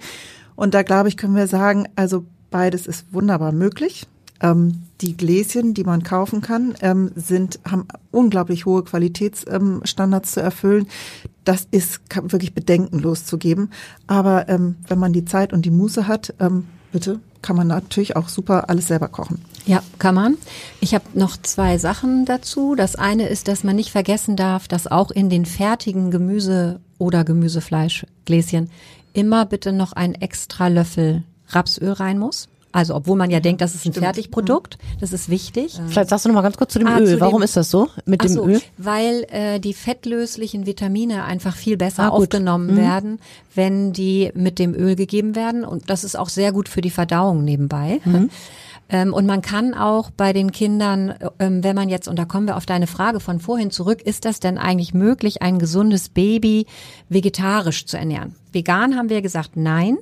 [0.54, 4.06] Und da glaube ich, können wir sagen, also beides ist wunderbar möglich.
[4.40, 10.88] Ähm, die Gläschen, die man kaufen kann, ähm, sind, haben unglaublich hohe Qualitätsstandards zu erfüllen.
[11.44, 13.70] Das ist wirklich bedenkenlos zu geben.
[14.06, 18.16] Aber ähm, wenn man die Zeit und die Muße hat, ähm, bitte, kann man natürlich
[18.16, 19.40] auch super alles selber kochen.
[19.66, 20.36] Ja, kann man.
[20.80, 22.74] Ich habe noch zwei Sachen dazu.
[22.74, 27.24] Das eine ist, dass man nicht vergessen darf, dass auch in den fertigen Gemüse- oder
[27.24, 28.70] Gemüsefleischgläschen
[29.12, 32.48] immer bitte noch ein extra Löffel Rapsöl rein muss.
[32.72, 35.78] Also obwohl man ja denkt, das ist ein Fertigprodukt, das ist wichtig.
[35.88, 37.06] Vielleicht sagst du noch mal ganz kurz zu dem Ah, Öl.
[37.06, 38.60] zu Warum dem- ist das so mit dem so, Öl?
[38.76, 43.18] Weil äh, die fettlöslichen Vitamine einfach viel besser Ah, aufgenommen werden,
[43.54, 45.64] wenn die mit dem Öl gegeben werden.
[45.64, 48.00] Und das ist auch sehr gut für die Verdauung nebenbei.
[48.88, 52.46] Ähm, und man kann auch bei den Kindern, ähm, wenn man jetzt, und da kommen
[52.46, 56.66] wir auf deine Frage von vorhin zurück, ist das denn eigentlich möglich, ein gesundes Baby
[57.08, 58.34] vegetarisch zu ernähren?
[58.52, 59.96] Vegan haben wir gesagt, nein.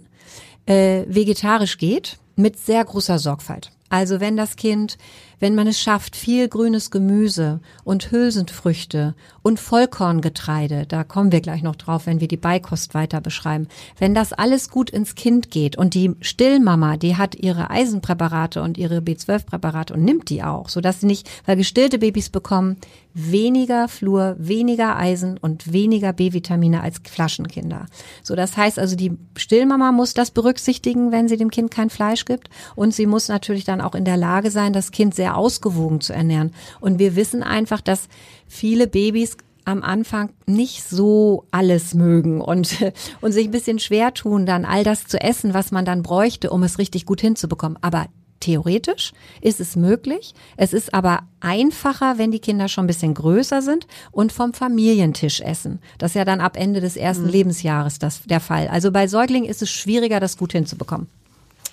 [0.67, 3.71] Äh, vegetarisch geht mit sehr großer Sorgfalt.
[3.91, 4.99] Also wenn das Kind,
[5.39, 11.63] wenn man es schafft, viel grünes Gemüse und Hülsenfrüchte und Vollkorngetreide, da kommen wir gleich
[11.63, 15.77] noch drauf, wenn wir die Beikost weiter beschreiben, wenn das alles gut ins Kind geht
[15.77, 21.01] und die Stillmama, die hat ihre Eisenpräparate und ihre B12-Präparate und nimmt die auch, sodass
[21.01, 22.79] sie nicht, weil gestillte Babys bekommen
[23.15, 27.87] weniger Fluor, weniger Eisen und weniger B-Vitamine als Flaschenkinder.
[28.23, 32.25] So, das heißt also, die Stillmama muss das berücksichtigen, wenn sie dem Kind kein Fleisch
[32.25, 32.51] gibt.
[32.75, 36.13] Und sie muss natürlich dann auch in der Lage sein, das Kind sehr ausgewogen zu
[36.13, 36.53] ernähren.
[36.81, 38.09] Und wir wissen einfach, dass
[38.49, 42.77] viele Babys am Anfang nicht so alles mögen und,
[43.21, 46.51] und sich ein bisschen schwer tun, dann all das zu essen, was man dann bräuchte,
[46.51, 47.79] um es richtig gut hinzubekommen.
[47.81, 48.07] Aber
[48.45, 50.35] Theoretisch ist es möglich.
[50.59, 55.41] Es ist aber einfacher, wenn die Kinder schon ein bisschen größer sind und vom Familientisch
[55.41, 55.79] essen.
[55.97, 58.69] Das ist ja dann ab Ende des ersten Lebensjahres das, der Fall.
[58.69, 61.07] Also bei Säuglingen ist es schwieriger, das gut hinzubekommen.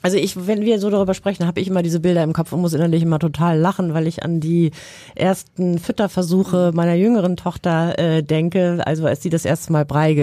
[0.01, 2.61] Also ich, wenn wir so darüber sprechen, habe ich immer diese Bilder im Kopf und
[2.61, 4.71] muss innerlich immer total lachen, weil ich an die
[5.13, 10.13] ersten Fütterversuche meiner jüngeren Tochter äh, denke, also als sie das erste Mal Brei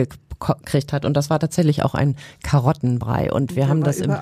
[0.40, 1.04] gekriegt hat.
[1.04, 3.32] Und das war tatsächlich auch ein Karottenbrei.
[3.32, 4.14] Und wir haben das im,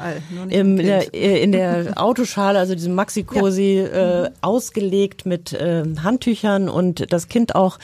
[0.49, 6.69] im, in, der, äh, in der Autoschale, also diesem Maxi-Cosi, äh, ausgelegt mit äh, Handtüchern
[6.69, 7.79] und das Kind auch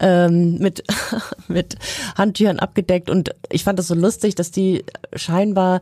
[0.00, 0.84] ähm, mit,
[1.48, 1.76] mit
[2.16, 3.10] Handtüchern abgedeckt.
[3.10, 5.80] Und ich fand das so lustig, dass die scheinbar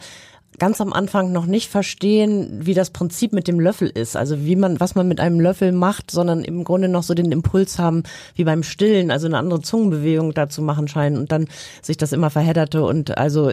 [0.59, 4.57] ganz am Anfang noch nicht verstehen, wie das Prinzip mit dem Löffel ist, also wie
[4.57, 8.03] man, was man mit einem Löffel macht, sondern im Grunde noch so den Impuls haben,
[8.35, 11.47] wie beim Stillen, also eine andere Zungenbewegung dazu machen scheinen und dann
[11.83, 13.53] sich das immer verhedderte und also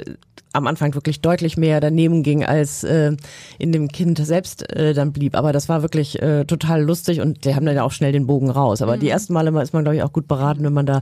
[0.53, 3.17] am Anfang wirklich deutlich mehr daneben ging, als äh,
[3.57, 5.35] in dem Kind selbst äh, dann blieb.
[5.35, 8.27] Aber das war wirklich äh, total lustig und die haben dann ja auch schnell den
[8.27, 8.83] Bogen raus.
[8.83, 11.01] Aber die ersten Male ist man, glaube ich, auch gut beraten, wenn man da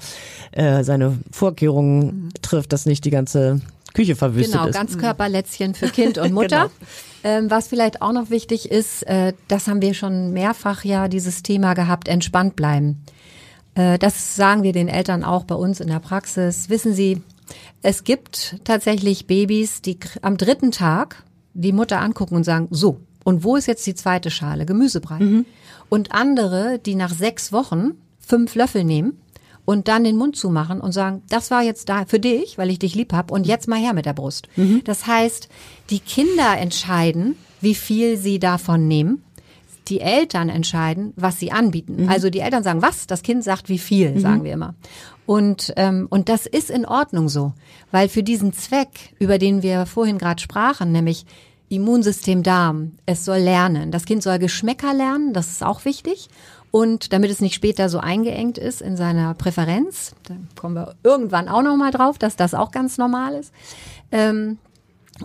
[0.53, 3.59] äh, seine Vorkehrungen trifft, dass nicht die ganze
[3.93, 4.75] Küche verwüstet Genau, ist.
[4.75, 6.69] Ganzkörperlätzchen für Kind und Mutter.
[7.23, 11.43] ähm, was vielleicht auch noch wichtig ist, äh, das haben wir schon mehrfach ja dieses
[11.43, 13.03] Thema gehabt, entspannt bleiben.
[13.75, 16.69] Äh, das sagen wir den Eltern auch bei uns in der Praxis.
[16.69, 17.21] Wissen Sie,
[17.81, 21.23] es gibt tatsächlich Babys, die am dritten Tag
[21.53, 24.65] die Mutter angucken und sagen, so, und wo ist jetzt die zweite Schale?
[24.65, 25.43] Gemüsebrei.
[25.89, 27.91] Und andere, die nach sechs Wochen
[28.25, 29.19] fünf Löffel nehmen
[29.65, 32.79] und dann den Mund zumachen und sagen, das war jetzt da für dich, weil ich
[32.79, 34.47] dich lieb hab und jetzt mal her mit der Brust.
[34.83, 35.49] Das heißt,
[35.89, 39.23] die Kinder entscheiden, wie viel sie davon nehmen.
[39.87, 42.03] Die Eltern entscheiden, was sie anbieten.
[42.09, 43.07] Also die Eltern sagen, was?
[43.07, 44.75] Das Kind sagt, wie viel, sagen wir immer.
[45.25, 47.53] Und, ähm, und das ist in Ordnung so,
[47.91, 51.25] weil für diesen Zweck, über den wir vorhin gerade sprachen, nämlich
[51.69, 53.91] Immunsystem Darm, es soll lernen.
[53.91, 56.27] Das Kind soll Geschmäcker lernen, das ist auch wichtig.
[56.71, 61.49] Und damit es nicht später so eingeengt ist in seiner Präferenz, da kommen wir irgendwann
[61.49, 63.53] auch noch mal drauf, dass das auch ganz normal ist.
[64.11, 64.57] Ähm,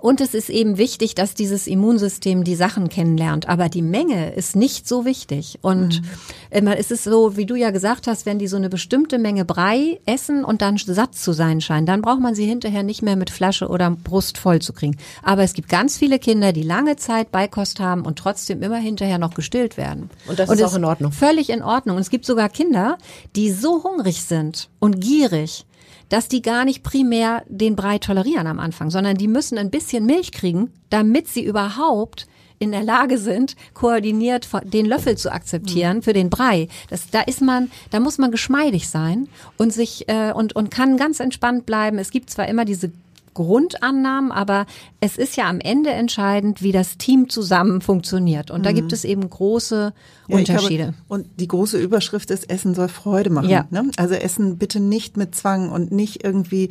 [0.00, 3.48] Und es ist eben wichtig, dass dieses Immunsystem die Sachen kennenlernt.
[3.48, 5.58] Aber die Menge ist nicht so wichtig.
[5.62, 6.02] Und
[6.50, 6.68] mhm.
[6.68, 10.00] es ist so, wie du ja gesagt hast, wenn die so eine bestimmte Menge Brei
[10.06, 13.30] essen und dann satt zu sein scheinen, dann braucht man sie hinterher nicht mehr mit
[13.30, 14.96] Flasche oder Brust voll zu kriegen.
[15.22, 19.18] Aber es gibt ganz viele Kinder, die lange Zeit Beikost haben und trotzdem immer hinterher
[19.18, 20.10] noch gestillt werden.
[20.28, 21.12] Und das und ist auch in Ordnung.
[21.12, 21.96] Völlig in Ordnung.
[21.96, 22.98] Und es gibt sogar Kinder,
[23.34, 25.64] die so hungrig sind und gierig,
[26.08, 30.06] dass die gar nicht primär den Brei tolerieren am Anfang, sondern die müssen ein bisschen
[30.06, 32.26] Milch kriegen, damit sie überhaupt
[32.58, 36.02] in der Lage sind, koordiniert den Löffel zu akzeptieren mhm.
[36.02, 36.68] für den Brei.
[36.88, 40.96] Das, da ist man, da muss man geschmeidig sein und sich äh, und und kann
[40.96, 41.98] ganz entspannt bleiben.
[41.98, 42.90] Es gibt zwar immer diese
[43.36, 44.64] Grundannahmen, aber
[44.98, 48.50] es ist ja am Ende entscheidend, wie das Team zusammen funktioniert.
[48.50, 48.94] Und da gibt mhm.
[48.94, 49.92] es eben große
[50.28, 50.84] ja, Unterschiede.
[50.84, 53.50] Glaube, und die große Überschrift ist, Essen soll Freude machen.
[53.50, 53.66] Ja.
[53.70, 53.90] Ne?
[53.98, 56.70] Also Essen bitte nicht mit Zwang und nicht irgendwie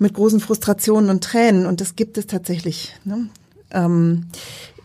[0.00, 1.66] mit großen Frustrationen und Tränen.
[1.66, 2.96] Und das gibt es tatsächlich.
[3.04, 3.28] Ne?
[3.70, 4.26] Ähm,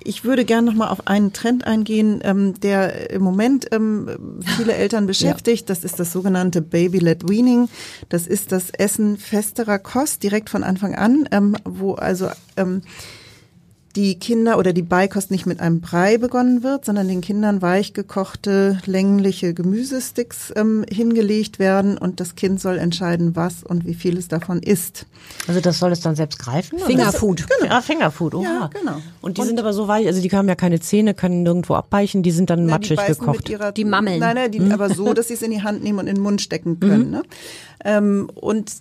[0.03, 4.73] ich würde gerne noch mal auf einen Trend eingehen, ähm, der im Moment ähm, viele
[4.73, 5.61] Eltern beschäftigt.
[5.69, 5.75] Ja.
[5.75, 7.69] Das ist das sogenannte Baby-led Weaning.
[8.09, 12.81] Das ist das Essen festerer Kost direkt von Anfang an, ähm, wo also ähm,
[13.93, 17.93] die Kinder oder die Beikost nicht mit einem Brei begonnen wird, sondern den Kindern weich
[17.93, 24.17] gekochte, längliche Gemüsesticks ähm, hingelegt werden und das Kind soll entscheiden, was und wie viel
[24.17, 25.06] es davon isst.
[25.47, 26.80] Also das soll es dann selbst greifen?
[26.80, 27.45] Fingerfood.
[27.47, 27.71] Genau.
[27.71, 28.43] Ja, Fingerfood, oha.
[28.43, 28.97] Ja, genau.
[29.21, 31.75] Und die und sind aber so weich, also die haben ja keine Zähne, können nirgendwo
[31.75, 33.49] abbeichen, die sind dann na, matschig gekocht.
[33.49, 34.19] Ihrer, die Mammeln.
[34.19, 34.71] Nein, nein, die, hm?
[34.71, 37.06] aber so, dass sie es in die Hand nehmen und in den Mund stecken können.
[37.06, 37.12] Mhm.
[37.12, 37.23] Ne?
[37.84, 38.71] Ähm, und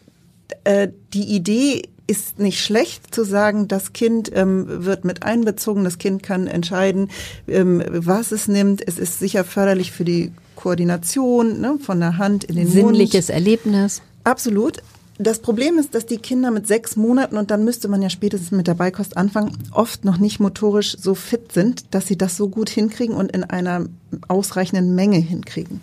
[0.65, 5.99] äh, die Idee ist nicht schlecht zu sagen, das Kind ähm, wird mit einbezogen, das
[5.99, 7.09] Kind kann entscheiden,
[7.47, 8.83] ähm, was es nimmt.
[8.87, 13.37] Es ist sicher förderlich für die Koordination ne, von der Hand in den Sinnliches Mund.
[13.37, 14.03] Erlebnis.
[14.25, 14.83] Absolut.
[15.19, 18.51] Das Problem ist, dass die Kinder mit sechs Monaten, und dann müsste man ja spätestens
[18.51, 22.49] mit der Beikost anfangen, oft noch nicht motorisch so fit sind, dass sie das so
[22.49, 23.87] gut hinkriegen und in einer
[24.27, 25.81] ausreichenden Menge hinkriegen.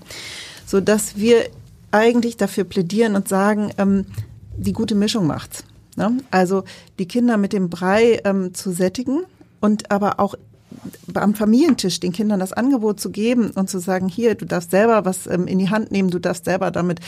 [0.66, 1.46] So dass wir
[1.92, 4.08] eigentlich dafür plädieren und sagen, ähm,
[4.58, 5.64] die gute Mischung macht's.
[5.98, 6.18] Ne?
[6.32, 6.64] Also
[7.00, 9.24] die Kinder mit dem Brei ähm, zu sättigen
[9.60, 10.36] und aber auch
[11.14, 15.06] am Familientisch den Kindern das Angebot zu geben und zu sagen, hier, du darfst selber
[15.06, 17.00] was ähm, in die Hand nehmen, du darfst selber damit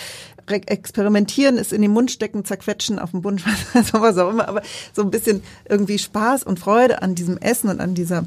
[0.48, 5.04] experimentieren, es in den Mund stecken, zerquetschen auf dem Bund, was auch immer, aber so
[5.04, 8.26] ein bisschen irgendwie Spaß und Freude an diesem Essen und an dieser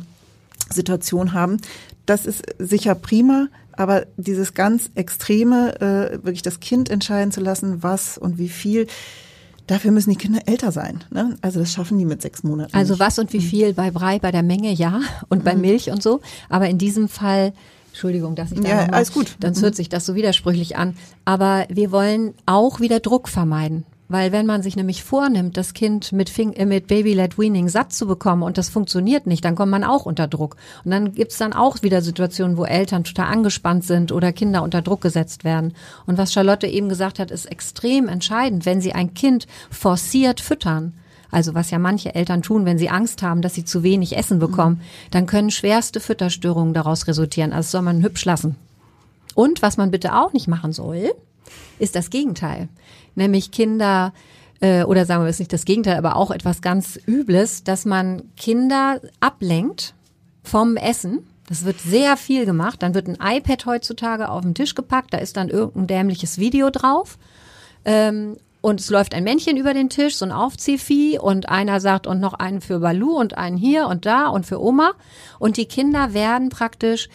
[0.71, 1.57] Situation haben,
[2.07, 7.83] das ist sicher prima, aber dieses ganz Extreme, äh, wirklich das Kind entscheiden zu lassen,
[7.83, 8.87] was und wie viel,
[9.73, 11.03] Dafür müssen die Kinder älter sein.
[11.11, 11.39] Ne?
[11.41, 12.75] Also das schaffen die mit sechs Monaten.
[12.75, 13.43] Also was und wie mhm.
[13.43, 15.63] viel bei Brei, bei der Menge, ja, und bei mhm.
[15.63, 16.21] Milch und so.
[16.51, 17.55] Aber in diesem Fall
[17.89, 19.37] Entschuldigung, dass ich da ja, nochmal, alles gut.
[19.41, 20.95] Dann hört sich das so widersprüchlich an.
[21.25, 23.85] Aber wir wollen auch wieder Druck vermeiden.
[24.09, 27.93] Weil wenn man sich nämlich vornimmt, das Kind mit, Fing äh, mit Baby-led Weaning satt
[27.93, 30.57] zu bekommen und das funktioniert nicht, dann kommt man auch unter Druck.
[30.85, 34.83] Und dann gibt's dann auch wieder Situationen, wo Eltern total angespannt sind oder Kinder unter
[34.83, 35.75] Druck gesetzt werden.
[36.07, 40.93] Und was Charlotte eben gesagt hat, ist extrem entscheidend, wenn sie ein Kind forciert füttern.
[41.31, 44.39] Also was ja manche Eltern tun, wenn sie Angst haben, dass sie zu wenig Essen
[44.39, 47.55] bekommen, dann können schwerste Fütterstörungen daraus resultieren.
[47.55, 48.57] Also soll man hübsch lassen.
[49.35, 51.13] Und was man bitte auch nicht machen soll,
[51.79, 52.69] ist das Gegenteil
[53.15, 54.13] nämlich Kinder
[54.61, 58.23] äh, oder sagen wir es nicht das Gegenteil, aber auch etwas ganz Übles, dass man
[58.37, 59.95] Kinder ablenkt
[60.43, 61.27] vom Essen.
[61.49, 62.83] Das wird sehr viel gemacht.
[62.83, 66.71] Dann wird ein iPad heutzutage auf den Tisch gepackt, da ist dann irgendein dämliches Video
[66.71, 67.19] drauf.
[67.85, 72.07] Ähm, und es läuft ein Männchen über den Tisch, so ein Aufziehvieh und einer sagt
[72.07, 74.93] und noch einen für Balu und einen hier und da und für Oma.
[75.41, 77.09] Und die Kinder werden praktisch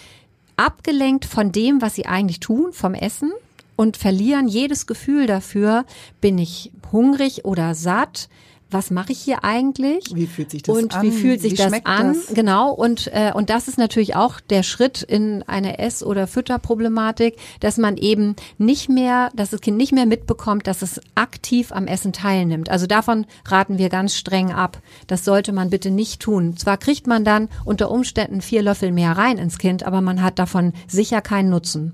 [0.57, 3.31] abgelenkt von dem, was sie eigentlich tun, vom Essen
[3.77, 5.85] und verlieren jedes Gefühl dafür,
[6.19, 8.27] bin ich hungrig oder satt,
[8.69, 10.03] was mache ich hier eigentlich?
[10.13, 11.05] Wie fühlt sich das und an?
[11.05, 12.13] Und wie fühlt sich wie das an?
[12.13, 12.33] Das?
[12.33, 12.71] Genau.
[12.73, 17.77] Und äh, und das ist natürlich auch der Schritt in eine Ess- oder Fütterproblematik, dass
[17.77, 22.11] man eben nicht mehr, dass das Kind nicht mehr mitbekommt, dass es aktiv am Essen
[22.11, 22.69] teilnimmt.
[22.69, 24.81] Also davon raten wir ganz streng ab.
[25.07, 26.57] Das sollte man bitte nicht tun.
[26.57, 30.39] Zwar kriegt man dann unter Umständen vier Löffel mehr rein ins Kind, aber man hat
[30.39, 31.93] davon sicher keinen Nutzen.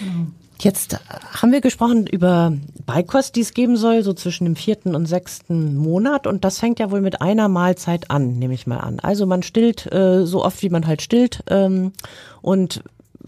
[0.00, 0.26] Genau.
[0.60, 0.98] Jetzt
[1.32, 2.52] haben wir gesprochen über
[2.86, 6.26] Beikost, die es geben soll, so zwischen dem vierten und sechsten Monat.
[6.26, 9.00] Und das fängt ja wohl mit einer Mahlzeit an, nehme ich mal an.
[9.00, 11.42] Also man stillt äh, so oft, wie man halt stillt.
[11.48, 11.92] Ähm,
[12.40, 12.82] und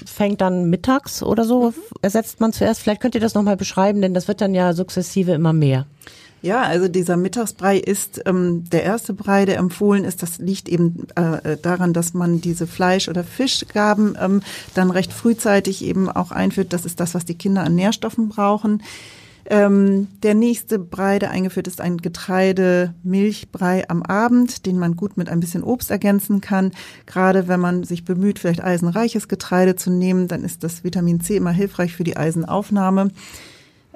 [0.04, 1.74] fängt dann mittags oder so, mhm.
[2.02, 2.82] ersetzt man zuerst.
[2.82, 5.86] Vielleicht könnt ihr das nochmal beschreiben, denn das wird dann ja sukzessive immer mehr.
[6.46, 10.22] Ja, also dieser Mittagsbrei ist ähm, der erste Brei, der empfohlen ist.
[10.22, 15.84] Das liegt eben äh, daran, dass man diese Fleisch- oder Fischgaben ähm, dann recht frühzeitig
[15.84, 16.72] eben auch einführt.
[16.72, 18.84] Das ist das, was die Kinder an Nährstoffen brauchen.
[19.46, 25.28] Ähm, der nächste Brei, der eingeführt ist, ein Getreide-Milchbrei am Abend, den man gut mit
[25.28, 26.70] ein bisschen Obst ergänzen kann.
[27.06, 31.34] Gerade wenn man sich bemüht, vielleicht eisenreiches Getreide zu nehmen, dann ist das Vitamin C
[31.34, 33.10] immer hilfreich für die Eisenaufnahme.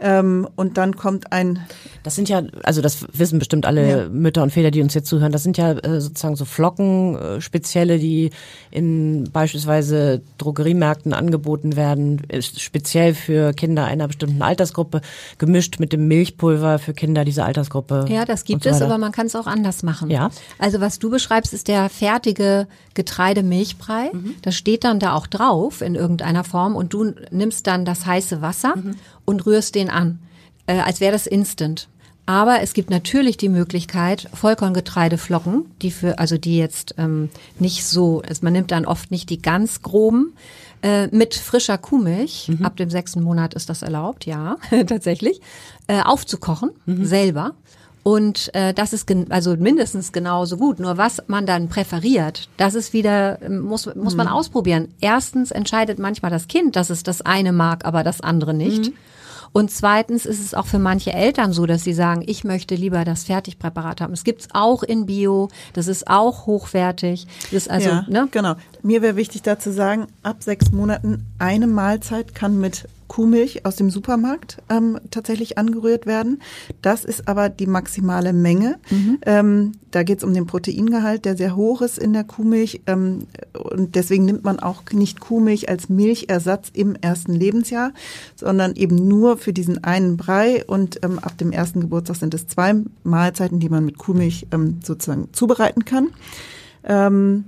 [0.00, 1.66] Ähm, und dann kommt ein.
[2.02, 4.08] Das sind ja, also das wissen bestimmt alle ja.
[4.08, 5.32] Mütter und Väter, die uns jetzt zuhören.
[5.32, 8.30] Das sind ja äh, sozusagen so Flocken, äh, spezielle, die
[8.70, 15.02] in beispielsweise Drogeriemärkten angeboten werden, speziell für Kinder einer bestimmten Altersgruppe,
[15.36, 18.06] gemischt mit dem Milchpulver für Kinder dieser Altersgruppe.
[18.08, 20.10] Ja, das gibt so es, aber man kann es auch anders machen.
[20.10, 20.30] Ja.
[20.58, 24.10] Also was du beschreibst, ist der fertige Getreidemilchbrei.
[24.12, 24.36] Mhm.
[24.42, 28.40] Das steht dann da auch drauf in irgendeiner Form und du nimmst dann das heiße
[28.40, 28.76] Wasser.
[28.76, 28.96] Mhm
[29.30, 30.18] und rührst den an,
[30.66, 31.88] äh, als wäre das instant.
[32.26, 38.22] Aber es gibt natürlich die Möglichkeit, Vollkorngetreideflocken, die für, also die jetzt ähm, nicht so,
[38.28, 40.34] also man nimmt dann oft nicht die ganz groben,
[40.82, 42.64] äh, mit frischer Kuhmilch, mhm.
[42.64, 44.56] ab dem sechsten Monat ist das erlaubt, ja,
[44.86, 45.40] tatsächlich,
[45.86, 47.04] äh, aufzukochen, mhm.
[47.04, 47.54] selber.
[48.02, 50.80] Und äh, das ist also mindestens genauso gut.
[50.80, 54.32] Nur was man dann präferiert, das ist wieder, ähm, muss, muss man mhm.
[54.32, 54.88] ausprobieren.
[55.00, 58.86] Erstens entscheidet manchmal das Kind, dass es das eine mag, aber das andere nicht.
[58.86, 58.94] Mhm.
[59.52, 63.04] Und zweitens ist es auch für manche Eltern so, dass sie sagen, ich möchte lieber
[63.04, 64.12] das Fertigpräparat haben.
[64.12, 67.26] Es gibt's auch in Bio, das ist auch hochwertig.
[67.44, 68.28] Das ist also, ja, ne?
[68.30, 68.54] Genau.
[68.82, 73.90] Mir wäre wichtig dazu sagen, ab sechs Monaten eine Mahlzeit kann mit Kuhmilch aus dem
[73.90, 76.40] Supermarkt ähm, tatsächlich angerührt werden.
[76.80, 78.78] Das ist aber die maximale Menge.
[78.88, 79.18] Mhm.
[79.26, 82.82] Ähm, da geht es um den Proteingehalt, der sehr hoch ist in der Kuhmilch.
[82.86, 87.92] Ähm, und deswegen nimmt man auch nicht Kuhmilch als Milchersatz im ersten Lebensjahr,
[88.36, 90.64] sondern eben nur für diesen einen Brei.
[90.64, 94.78] Und ähm, ab dem ersten Geburtstag sind es zwei Mahlzeiten, die man mit Kuhmilch ähm,
[94.84, 96.10] sozusagen zubereiten kann.
[96.84, 97.46] Ähm,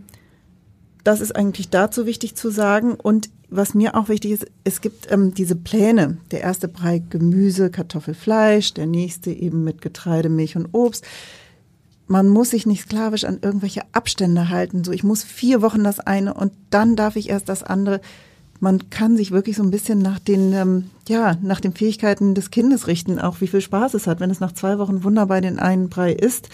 [1.04, 2.94] das ist eigentlich dazu wichtig zu sagen.
[2.94, 6.18] Und was mir auch wichtig ist, es gibt ähm, diese Pläne.
[6.30, 11.04] Der erste Brei Gemüse, Kartoffel, Fleisch, der nächste eben mit Getreide, Milch und Obst.
[12.06, 14.84] Man muss sich nicht sklavisch an irgendwelche Abstände halten.
[14.84, 18.00] So, ich muss vier Wochen das eine und dann darf ich erst das andere.
[18.60, 22.50] Man kann sich wirklich so ein bisschen nach den, ähm, ja, nach den Fähigkeiten des
[22.50, 24.20] Kindes richten, auch wie viel Spaß es hat.
[24.20, 26.48] Wenn es nach zwei Wochen wunderbar den einen Brei isst,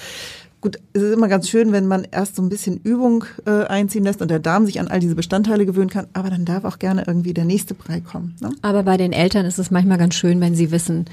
[0.61, 4.03] Gut, es ist immer ganz schön, wenn man erst so ein bisschen Übung äh, einziehen
[4.03, 6.81] lässt und der Darm sich an all diese Bestandteile gewöhnen kann, aber dann darf auch
[6.81, 8.35] gerne irgendwie der nächste Brei kommen.
[8.41, 8.51] Ne?
[8.63, 11.07] Aber bei den Eltern ist es manchmal ganz schön, wenn sie wissen,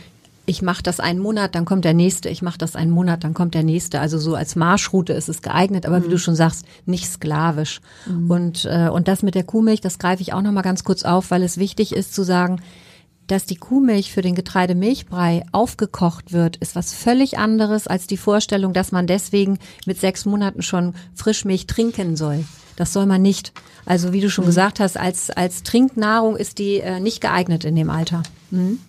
[0.48, 3.34] ich mache das einen Monat, dann kommt der nächste, ich mache das einen Monat, dann
[3.34, 4.00] kommt der nächste.
[4.00, 6.06] Also so als Marschroute ist es geeignet, aber mhm.
[6.06, 7.82] wie du schon sagst, nicht sklavisch.
[8.06, 8.32] Mhm.
[8.32, 11.32] Und, äh, und das mit der Kuhmilch, das greife ich auch nochmal ganz kurz auf,
[11.32, 12.62] weil es wichtig ist zu sagen,
[13.28, 18.73] dass die Kuhmilch für den Getreidemilchbrei aufgekocht wird, ist was völlig anderes als die Vorstellung,
[18.73, 22.45] dass man deswegen mit sechs Monaten schon Frischmilch trinken soll.
[22.76, 23.53] Das soll man nicht.
[23.86, 24.49] Also wie du schon mhm.
[24.49, 28.23] gesagt hast, als, als Trinknahrung ist die äh, nicht geeignet in dem Alter.
[28.51, 28.80] Mhm.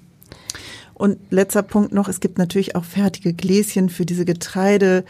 [0.94, 5.04] Und letzter Punkt noch, es gibt natürlich auch fertige Gläschen für diese Getreide,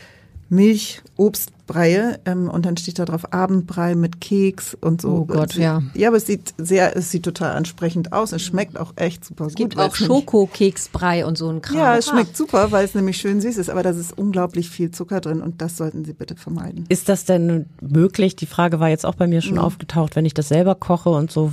[0.48, 5.08] Milch, Obst, Breie ähm, und dann steht da drauf Abendbrei mit Keks und so.
[5.08, 5.82] Oh Gott, sieht, ja.
[5.94, 8.32] Ja, aber es sieht sehr, es sieht total ansprechend aus.
[8.32, 9.60] Es schmeckt auch echt super es gut.
[9.60, 11.76] Es gibt auch Schokokeksbrei und so ein Kram.
[11.76, 14.90] Ja, es schmeckt super, weil es nämlich schön süß ist, aber da ist unglaublich viel
[14.90, 16.86] Zucker drin und das sollten Sie bitte vermeiden.
[16.88, 18.36] Ist das denn möglich?
[18.36, 19.60] Die Frage war jetzt auch bei mir schon mhm.
[19.60, 21.52] aufgetaucht, wenn ich das selber koche und so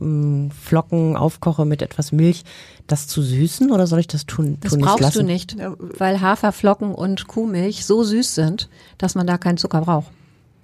[0.00, 2.44] ähm, Flocken aufkoche mit etwas Milch,
[2.86, 4.58] das zu süßen oder soll ich das tun?
[4.60, 5.18] Das tun brauchst lassen?
[5.20, 5.56] du nicht,
[5.98, 10.10] weil Haferflocken und Kuhmilch so süß sind, dass man da keinen Zucker braucht.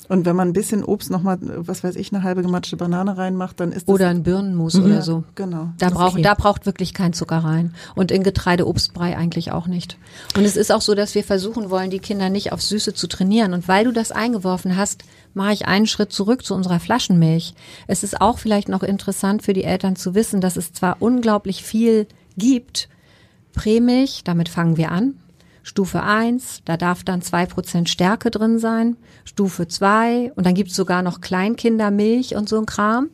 [0.08, 3.60] Und wenn man ein bisschen Obst nochmal, was weiß ich, eine halbe gematschte Banane reinmacht,
[3.60, 3.94] dann ist das.
[3.94, 4.86] Oder ein Birnenmus mhm.
[4.86, 5.24] oder so.
[5.34, 5.68] Genau.
[5.76, 6.22] Da braucht, okay.
[6.22, 7.74] da braucht wirklich kein Zucker rein.
[7.94, 9.98] Und in Getreideobstbrei eigentlich auch nicht.
[10.34, 13.06] Und es ist auch so, dass wir versuchen wollen, die Kinder nicht auf Süße zu
[13.06, 13.52] trainieren.
[13.52, 17.52] Und weil du das eingeworfen hast, mache ich einen Schritt zurück zu unserer Flaschenmilch.
[17.86, 21.62] Es ist auch vielleicht noch interessant für die Eltern zu wissen, dass es zwar unglaublich
[21.62, 22.06] viel
[22.38, 22.88] gibt,
[23.52, 25.16] Prämilch, damit fangen wir an,
[25.68, 28.96] Stufe 1, da darf dann 2% Stärke drin sein.
[29.26, 33.10] Stufe 2 und dann gibt's sogar noch Kleinkindermilch und so ein Kram.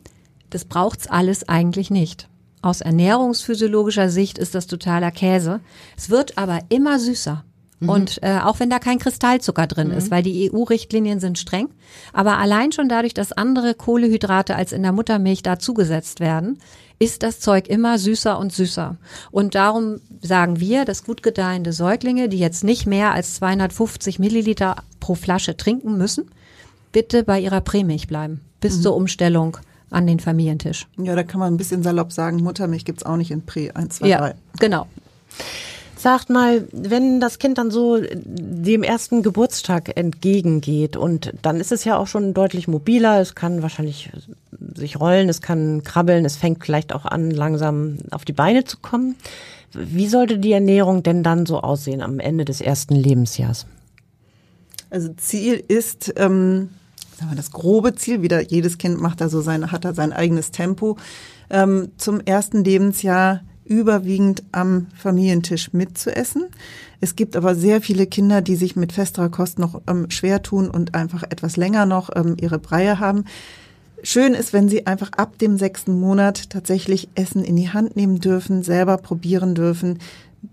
[0.51, 2.29] Das braucht's alles eigentlich nicht.
[2.61, 5.59] Aus ernährungsphysiologischer Sicht ist das totaler Käse.
[5.97, 7.43] Es wird aber immer süßer.
[7.79, 7.89] Mhm.
[7.89, 9.97] Und äh, auch wenn da kein Kristallzucker drin mhm.
[9.97, 11.69] ist, weil die EU-Richtlinien sind streng.
[12.13, 16.59] Aber allein schon dadurch, dass andere Kohlehydrate als in der Muttermilch dazugesetzt werden,
[16.97, 18.97] ist das Zeug immer süßer und süßer.
[19.31, 24.77] Und darum sagen wir, dass gut gedeihende Säuglinge, die jetzt nicht mehr als 250 Milliliter
[24.99, 26.31] pro Flasche trinken müssen,
[26.93, 28.81] bitte bei ihrer Prämilch bleiben, bis mhm.
[28.81, 29.57] zur Umstellung
[29.89, 30.87] an den Familientisch.
[30.97, 33.97] Ja, da kann man ein bisschen salopp sagen, Muttermilch gibt's auch nicht in Prä 1,
[33.97, 34.35] 2, ja, 3.
[34.59, 34.87] Genau.
[36.05, 41.83] Sagt mal, wenn das Kind dann so dem ersten Geburtstag entgegengeht und dann ist es
[41.83, 44.11] ja auch schon deutlich mobiler, es kann wahrscheinlich
[44.75, 48.77] sich rollen, es kann krabbeln, es fängt vielleicht auch an, langsam auf die Beine zu
[48.77, 49.15] kommen.
[49.73, 53.65] Wie sollte die Ernährung denn dann so aussehen am Ende des ersten Lebensjahres?
[54.91, 56.69] Also Ziel ist, ähm,
[57.17, 60.13] sagen wir das grobe Ziel, wieder jedes Kind macht da so sein, hat da sein
[60.13, 60.97] eigenes Tempo,
[61.49, 66.45] ähm, zum ersten Lebensjahr überwiegend am Familientisch mitzuessen.
[67.01, 70.69] Es gibt aber sehr viele Kinder, die sich mit festerer Kost noch ähm, schwer tun
[70.69, 73.25] und einfach etwas länger noch ähm, ihre Breie haben.
[74.03, 78.19] Schön ist, wenn sie einfach ab dem sechsten Monat tatsächlich Essen in die Hand nehmen
[78.19, 79.97] dürfen, selber probieren dürfen,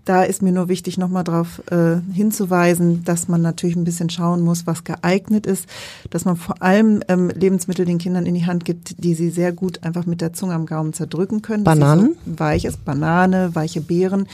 [0.05, 4.41] da ist mir nur wichtig, nochmal darauf äh, hinzuweisen, dass man natürlich ein bisschen schauen
[4.41, 5.67] muss, was geeignet ist,
[6.09, 9.51] dass man vor allem ähm, Lebensmittel den Kindern in die Hand gibt, die sie sehr
[9.51, 11.63] gut einfach mit der Zunge am Gaumen zerdrücken können.
[11.63, 12.15] Bananen?
[12.25, 14.27] So weiches, Banane, weiche Beeren,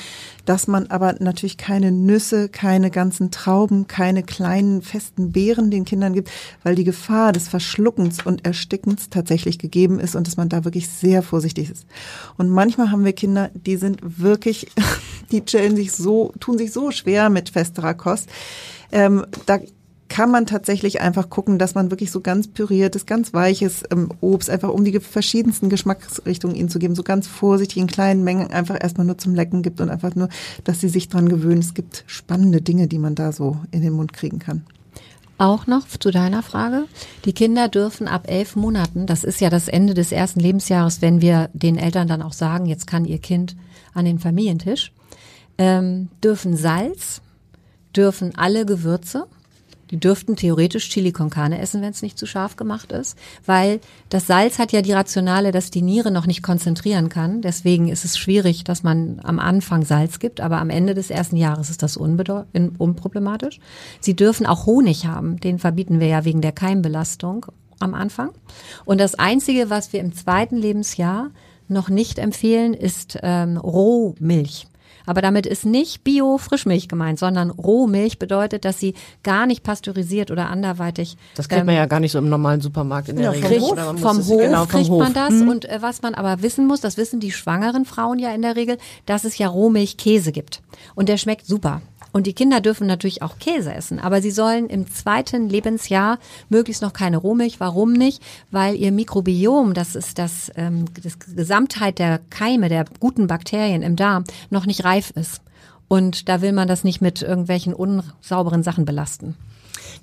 [0.50, 6.14] dass man aber natürlich keine Nüsse, keine ganzen Trauben, keine kleinen festen Beeren den Kindern
[6.14, 6.32] gibt,
[6.64, 10.90] weil die Gefahr des Verschluckens und Erstickens tatsächlich gegeben ist und dass man da wirklich
[10.90, 11.86] sehr vorsichtig ist.
[12.36, 14.72] Und manchmal haben wir Kinder, die sind wirklich,
[15.32, 18.28] die chillen sich so, tun sich so schwer mit festerer Kost.
[18.92, 19.60] Ähm, da
[20.10, 24.50] kann man tatsächlich einfach gucken, dass man wirklich so ganz püriertes, ganz weiches ähm, Obst,
[24.50, 28.78] einfach um die verschiedensten Geschmacksrichtungen ihnen zu geben, so ganz vorsichtig in kleinen Mengen einfach
[28.82, 30.30] erstmal nur zum Lecken gibt und einfach nur,
[30.64, 31.60] dass sie sich dran gewöhnen.
[31.60, 34.64] Es gibt spannende Dinge, die man da so in den Mund kriegen kann.
[35.38, 36.86] Auch noch zu deiner Frage.
[37.24, 41.22] Die Kinder dürfen ab elf Monaten, das ist ja das Ende des ersten Lebensjahres, wenn
[41.22, 43.56] wir den Eltern dann auch sagen, jetzt kann ihr Kind
[43.94, 44.92] an den Familientisch,
[45.58, 47.22] ähm, dürfen Salz,
[47.96, 49.28] dürfen alle Gewürze,
[49.92, 53.80] die dürften theoretisch Chili con Carne essen, wenn es nicht zu scharf gemacht ist, weil
[54.10, 57.42] das Salz hat ja die Rationale, dass die Niere noch nicht konzentrieren kann.
[57.42, 61.36] Deswegen ist es schwierig, dass man am Anfang Salz gibt, aber am Ende des ersten
[61.36, 63.60] Jahres ist das unproblematisch.
[64.00, 67.48] Sie dürfen auch Honig haben, den verbieten wir ja wegen der Keimbelastung
[67.80, 68.32] am Anfang.
[68.86, 71.32] Und das Einzige, was wir im zweiten Lebensjahr
[71.68, 74.68] noch nicht empfehlen, ist ähm, Rohmilch.
[75.10, 78.94] Aber damit ist nicht Bio-Frischmilch gemeint, sondern Rohmilch bedeutet, dass sie
[79.24, 81.18] gar nicht pasteurisiert oder anderweitig.
[81.34, 83.50] Das kriegt ähm, man ja gar nicht so im normalen Supermarkt in der ja, Regel.
[83.50, 85.02] Kriegt, vom Hof genau, vom kriegt Hof.
[85.02, 85.32] man das.
[85.32, 85.50] Mhm.
[85.50, 88.56] Und äh, was man aber wissen muss, das wissen die schwangeren Frauen ja in der
[88.56, 90.62] Regel, dass es ja Rohmilchkäse gibt.
[90.94, 91.82] Und der schmeckt super.
[92.12, 96.82] Und die Kinder dürfen natürlich auch Käse essen, aber sie sollen im zweiten Lebensjahr möglichst
[96.82, 97.60] noch keine Rohmilch.
[97.60, 98.22] Warum nicht?
[98.52, 103.96] Weil ihr Mikrobiom, das ist das, ähm, das Gesamtheit der Keime, der guten Bakterien im
[103.96, 105.42] Darm, noch nicht reif ist.
[105.88, 109.36] Und da will man das nicht mit irgendwelchen unsauberen Sachen belasten.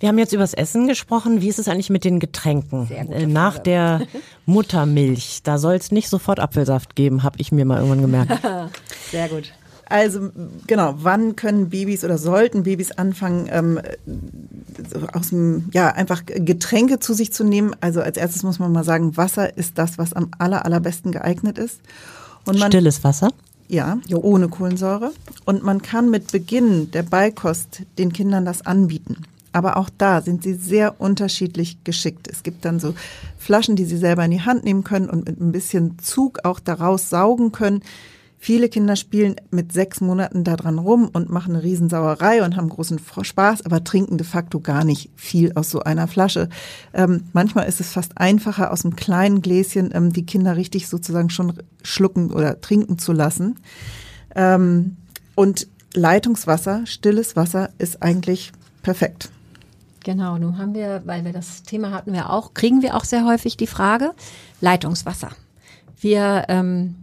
[0.00, 1.40] Wir haben jetzt übers Essen gesprochen.
[1.40, 2.90] Wie ist es eigentlich mit den Getränken?
[2.90, 4.02] Äh, nach der
[4.46, 8.42] Muttermilch, da soll es nicht sofort Apfelsaft geben, habe ich mir mal irgendwann gemerkt.
[9.10, 9.52] Sehr gut.
[9.88, 10.30] Also
[10.66, 13.80] genau, wann können Babys oder sollten Babys anfangen, ähm,
[15.12, 17.74] aus dem, ja, einfach Getränke zu sich zu nehmen?
[17.80, 21.56] Also als erstes muss man mal sagen, Wasser ist das, was am aller, allerbesten geeignet
[21.56, 21.80] ist.
[22.44, 23.30] Und man, Stilles Wasser?
[23.68, 25.12] Ja, ohne Kohlensäure.
[25.44, 29.22] Und man kann mit Beginn der Beikost den Kindern das anbieten.
[29.52, 32.28] Aber auch da sind sie sehr unterschiedlich geschickt.
[32.28, 32.94] Es gibt dann so
[33.38, 36.60] Flaschen, die sie selber in die Hand nehmen können und mit ein bisschen Zug auch
[36.60, 37.82] daraus saugen können.
[38.46, 43.00] Viele Kinder spielen mit sechs Monaten daran rum und machen eine Riesensauerei und haben großen
[43.22, 46.48] Spaß, aber trinken de facto gar nicht viel aus so einer Flasche.
[46.94, 51.28] Ähm, manchmal ist es fast einfacher, aus einem kleinen Gläschen ähm, die Kinder richtig sozusagen
[51.28, 53.56] schon schlucken oder trinken zu lassen.
[54.36, 54.96] Ähm,
[55.34, 58.52] und Leitungswasser, stilles Wasser ist eigentlich
[58.84, 59.28] perfekt.
[60.04, 63.26] Genau, nun haben wir, weil wir das Thema hatten wir auch, kriegen wir auch sehr
[63.26, 64.12] häufig die Frage,
[64.60, 65.30] Leitungswasser.
[65.98, 66.94] Wir ähm,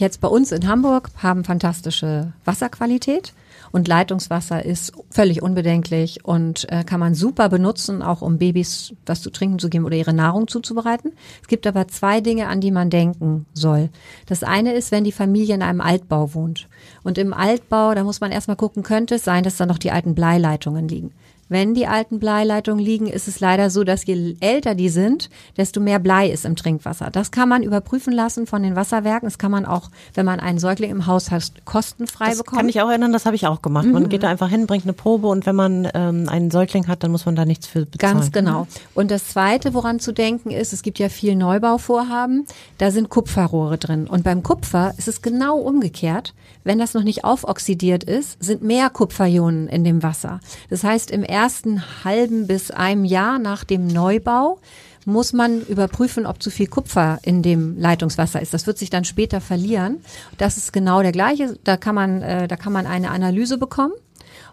[0.00, 3.32] jetzt bei uns in Hamburg haben fantastische Wasserqualität
[3.72, 9.22] und Leitungswasser ist völlig unbedenklich und äh, kann man super benutzen, auch um Babys was
[9.22, 11.12] zu trinken zu geben oder ihre Nahrung zuzubereiten.
[11.42, 13.90] Es gibt aber zwei Dinge, an die man denken soll.
[14.26, 16.68] Das eine ist, wenn die Familie in einem Altbau wohnt.
[17.02, 19.90] Und im Altbau, da muss man erstmal gucken, könnte es sein, dass da noch die
[19.90, 21.12] alten Bleileitungen liegen.
[21.48, 25.80] Wenn die alten Bleileitungen liegen, ist es leider so, dass je älter die sind, desto
[25.80, 27.10] mehr Blei ist im Trinkwasser.
[27.10, 29.26] Das kann man überprüfen lassen von den Wasserwerken.
[29.28, 32.60] Das kann man auch, wenn man einen Säugling im Haus hat, kostenfrei das bekommen.
[32.60, 33.86] Kann ich auch erinnern, das habe ich auch gemacht.
[33.86, 34.08] Man mhm.
[34.08, 37.12] geht da einfach hin, bringt eine Probe und wenn man ähm, einen Säugling hat, dann
[37.12, 38.14] muss man da nichts für bezahlen.
[38.14, 38.66] Ganz genau.
[38.94, 42.46] Und das Zweite, woran zu denken ist, es gibt ja viel Neubauvorhaben,
[42.78, 44.06] da sind Kupferrohre drin.
[44.08, 46.34] Und beim Kupfer ist es genau umgekehrt.
[46.66, 50.40] Wenn das noch nicht aufoxidiert ist, sind mehr Kupferionen in dem Wasser.
[50.68, 54.58] Das heißt, im ersten halben bis einem Jahr nach dem Neubau
[55.04, 58.52] muss man überprüfen, ob zu viel Kupfer in dem Leitungswasser ist.
[58.52, 59.98] Das wird sich dann später verlieren.
[60.38, 61.56] Das ist genau der gleiche.
[61.62, 63.92] Da kann man, äh, da kann man eine Analyse bekommen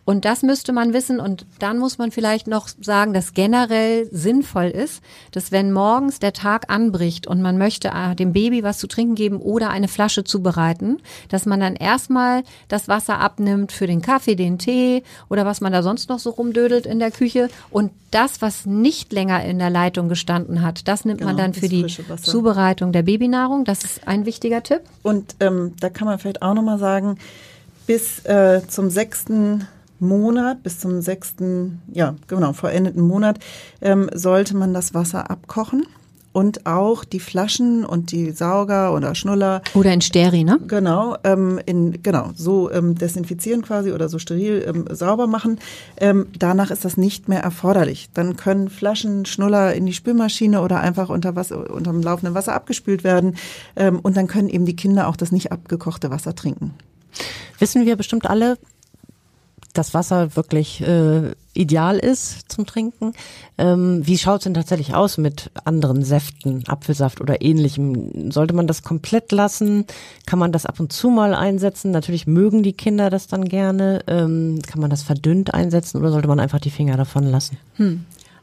[0.05, 1.19] Und das müsste man wissen.
[1.19, 5.01] Und dann muss man vielleicht noch sagen, dass generell sinnvoll ist,
[5.31, 9.15] dass wenn morgens der Tag anbricht und man möchte äh, dem Baby was zu trinken
[9.15, 10.97] geben oder eine Flasche zubereiten,
[11.29, 15.71] dass man dann erstmal das Wasser abnimmt für den Kaffee, den Tee oder was man
[15.71, 17.49] da sonst noch so rumdödelt in der Küche.
[17.69, 21.53] Und das, was nicht länger in der Leitung gestanden hat, das nimmt Genau, man dann
[21.53, 21.85] für die.
[22.21, 23.63] Zubereitung der Babynahrung.
[23.65, 24.81] Das ist ein wichtiger Tipp.
[25.01, 27.17] Und ähm, da kann man vielleicht auch nochmal sagen,
[27.87, 29.67] bis äh, zum sechsten
[29.99, 33.39] Monat, bis zum sechsten, ja genau, vollendeten Monat,
[33.81, 35.85] ähm, sollte man das Wasser abkochen
[36.33, 40.59] und auch die Flaschen und die Sauger oder Schnuller Oder in Steri, ne?
[40.67, 45.59] Genau, ähm, in, genau, so ähm, desinfizieren quasi oder so steril ähm, sauber machen.
[45.97, 48.09] Ähm, danach ist das nicht mehr erforderlich.
[48.13, 52.53] Dann können Flaschen, Schnuller in die Spülmaschine oder einfach unter Wasser, unter dem laufenden Wasser
[52.53, 53.35] abgespült werden.
[53.75, 56.73] Ähm, und dann können eben die Kinder auch das nicht abgekochte Wasser trinken.
[57.59, 58.57] Wissen wir bestimmt alle,
[59.73, 63.13] dass Wasser wirklich äh, ideal ist zum Trinken.
[63.57, 68.31] Ähm, wie schaut es denn tatsächlich aus mit anderen Säften, Apfelsaft oder ähnlichem?
[68.31, 69.85] Sollte man das komplett lassen?
[70.25, 71.91] Kann man das ab und zu mal einsetzen?
[71.91, 74.03] Natürlich mögen die Kinder das dann gerne.
[74.07, 77.57] Ähm, kann man das verdünnt einsetzen oder sollte man einfach die Finger davon lassen?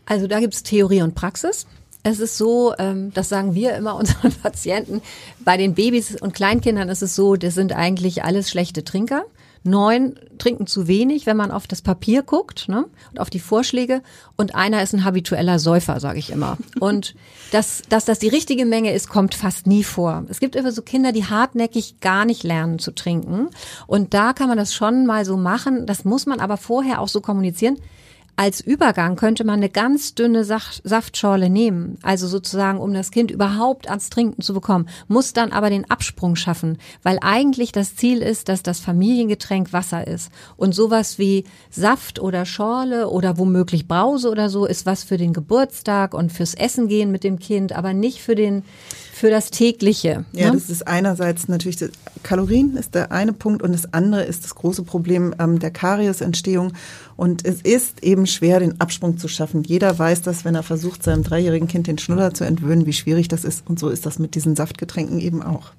[0.06, 1.66] Also da gibt's Theorie und Praxis.
[2.02, 5.02] Es ist so, ähm, das sagen wir immer unseren Patienten,
[5.44, 9.24] bei den Babys und Kleinkindern ist es so, das sind eigentlich alles schlechte Trinker.
[9.62, 12.86] Neun trinken zu wenig, wenn man auf das Papier guckt ne?
[13.10, 14.02] und auf die Vorschläge.
[14.36, 16.56] Und einer ist ein habitueller Säufer, sage ich immer.
[16.78, 17.14] Und
[17.52, 20.24] dass, dass das die richtige Menge ist, kommt fast nie vor.
[20.28, 23.48] Es gibt immer so Kinder, die hartnäckig gar nicht lernen zu trinken.
[23.86, 25.86] Und da kann man das schon mal so machen.
[25.86, 27.76] Das muss man aber vorher auch so kommunizieren.
[28.40, 33.30] Als Übergang könnte man eine ganz dünne Sach Saftschorle nehmen, also sozusagen, um das Kind
[33.30, 38.22] überhaupt ans Trinken zu bekommen, muss dann aber den Absprung schaffen, weil eigentlich das Ziel
[38.22, 40.30] ist, dass das Familiengetränk Wasser ist.
[40.56, 45.34] Und sowas wie Saft oder Schorle oder womöglich Brause oder so ist was für den
[45.34, 48.62] Geburtstag und fürs Essen gehen mit dem Kind, aber nicht für den,
[49.12, 50.24] für das tägliche.
[50.32, 50.52] Ja, ne?
[50.52, 51.90] das ist einerseits natürlich, das,
[52.22, 56.72] Kalorien ist der eine Punkt und das andere ist das große Problem ähm, der Kariesentstehung.
[57.20, 59.62] Und es ist eben schwer, den Absprung zu schaffen.
[59.62, 63.28] Jeder weiß das, wenn er versucht, seinem dreijährigen Kind den Schnuller zu entwöhnen, wie schwierig
[63.28, 63.68] das ist.
[63.68, 65.72] Und so ist das mit diesen Saftgetränken eben auch.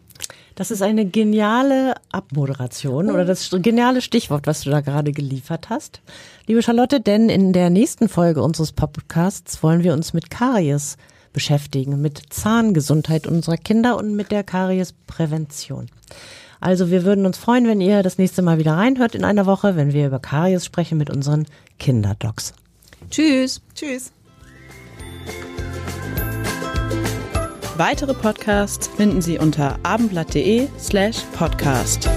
[0.54, 6.02] Das ist eine geniale Abmoderation oder das geniale Stichwort, was du da gerade geliefert hast.
[6.46, 10.96] Liebe Charlotte, denn in der nächsten Folge unseres Podcasts wollen wir uns mit Karies
[11.34, 15.88] beschäftigen, mit Zahngesundheit unserer Kinder und mit der Kariesprävention.
[16.62, 19.76] Also wir würden uns freuen, wenn ihr das nächste Mal wieder reinhört in einer Woche,
[19.76, 21.47] wenn wir über Karies sprechen mit unseren
[21.80, 22.53] Kinderdocs.
[23.09, 23.62] Tschüss.
[23.74, 24.14] Tschüss.
[27.78, 32.07] Weitere Podcasts finden Sie unter abendblatt.de slash podcast.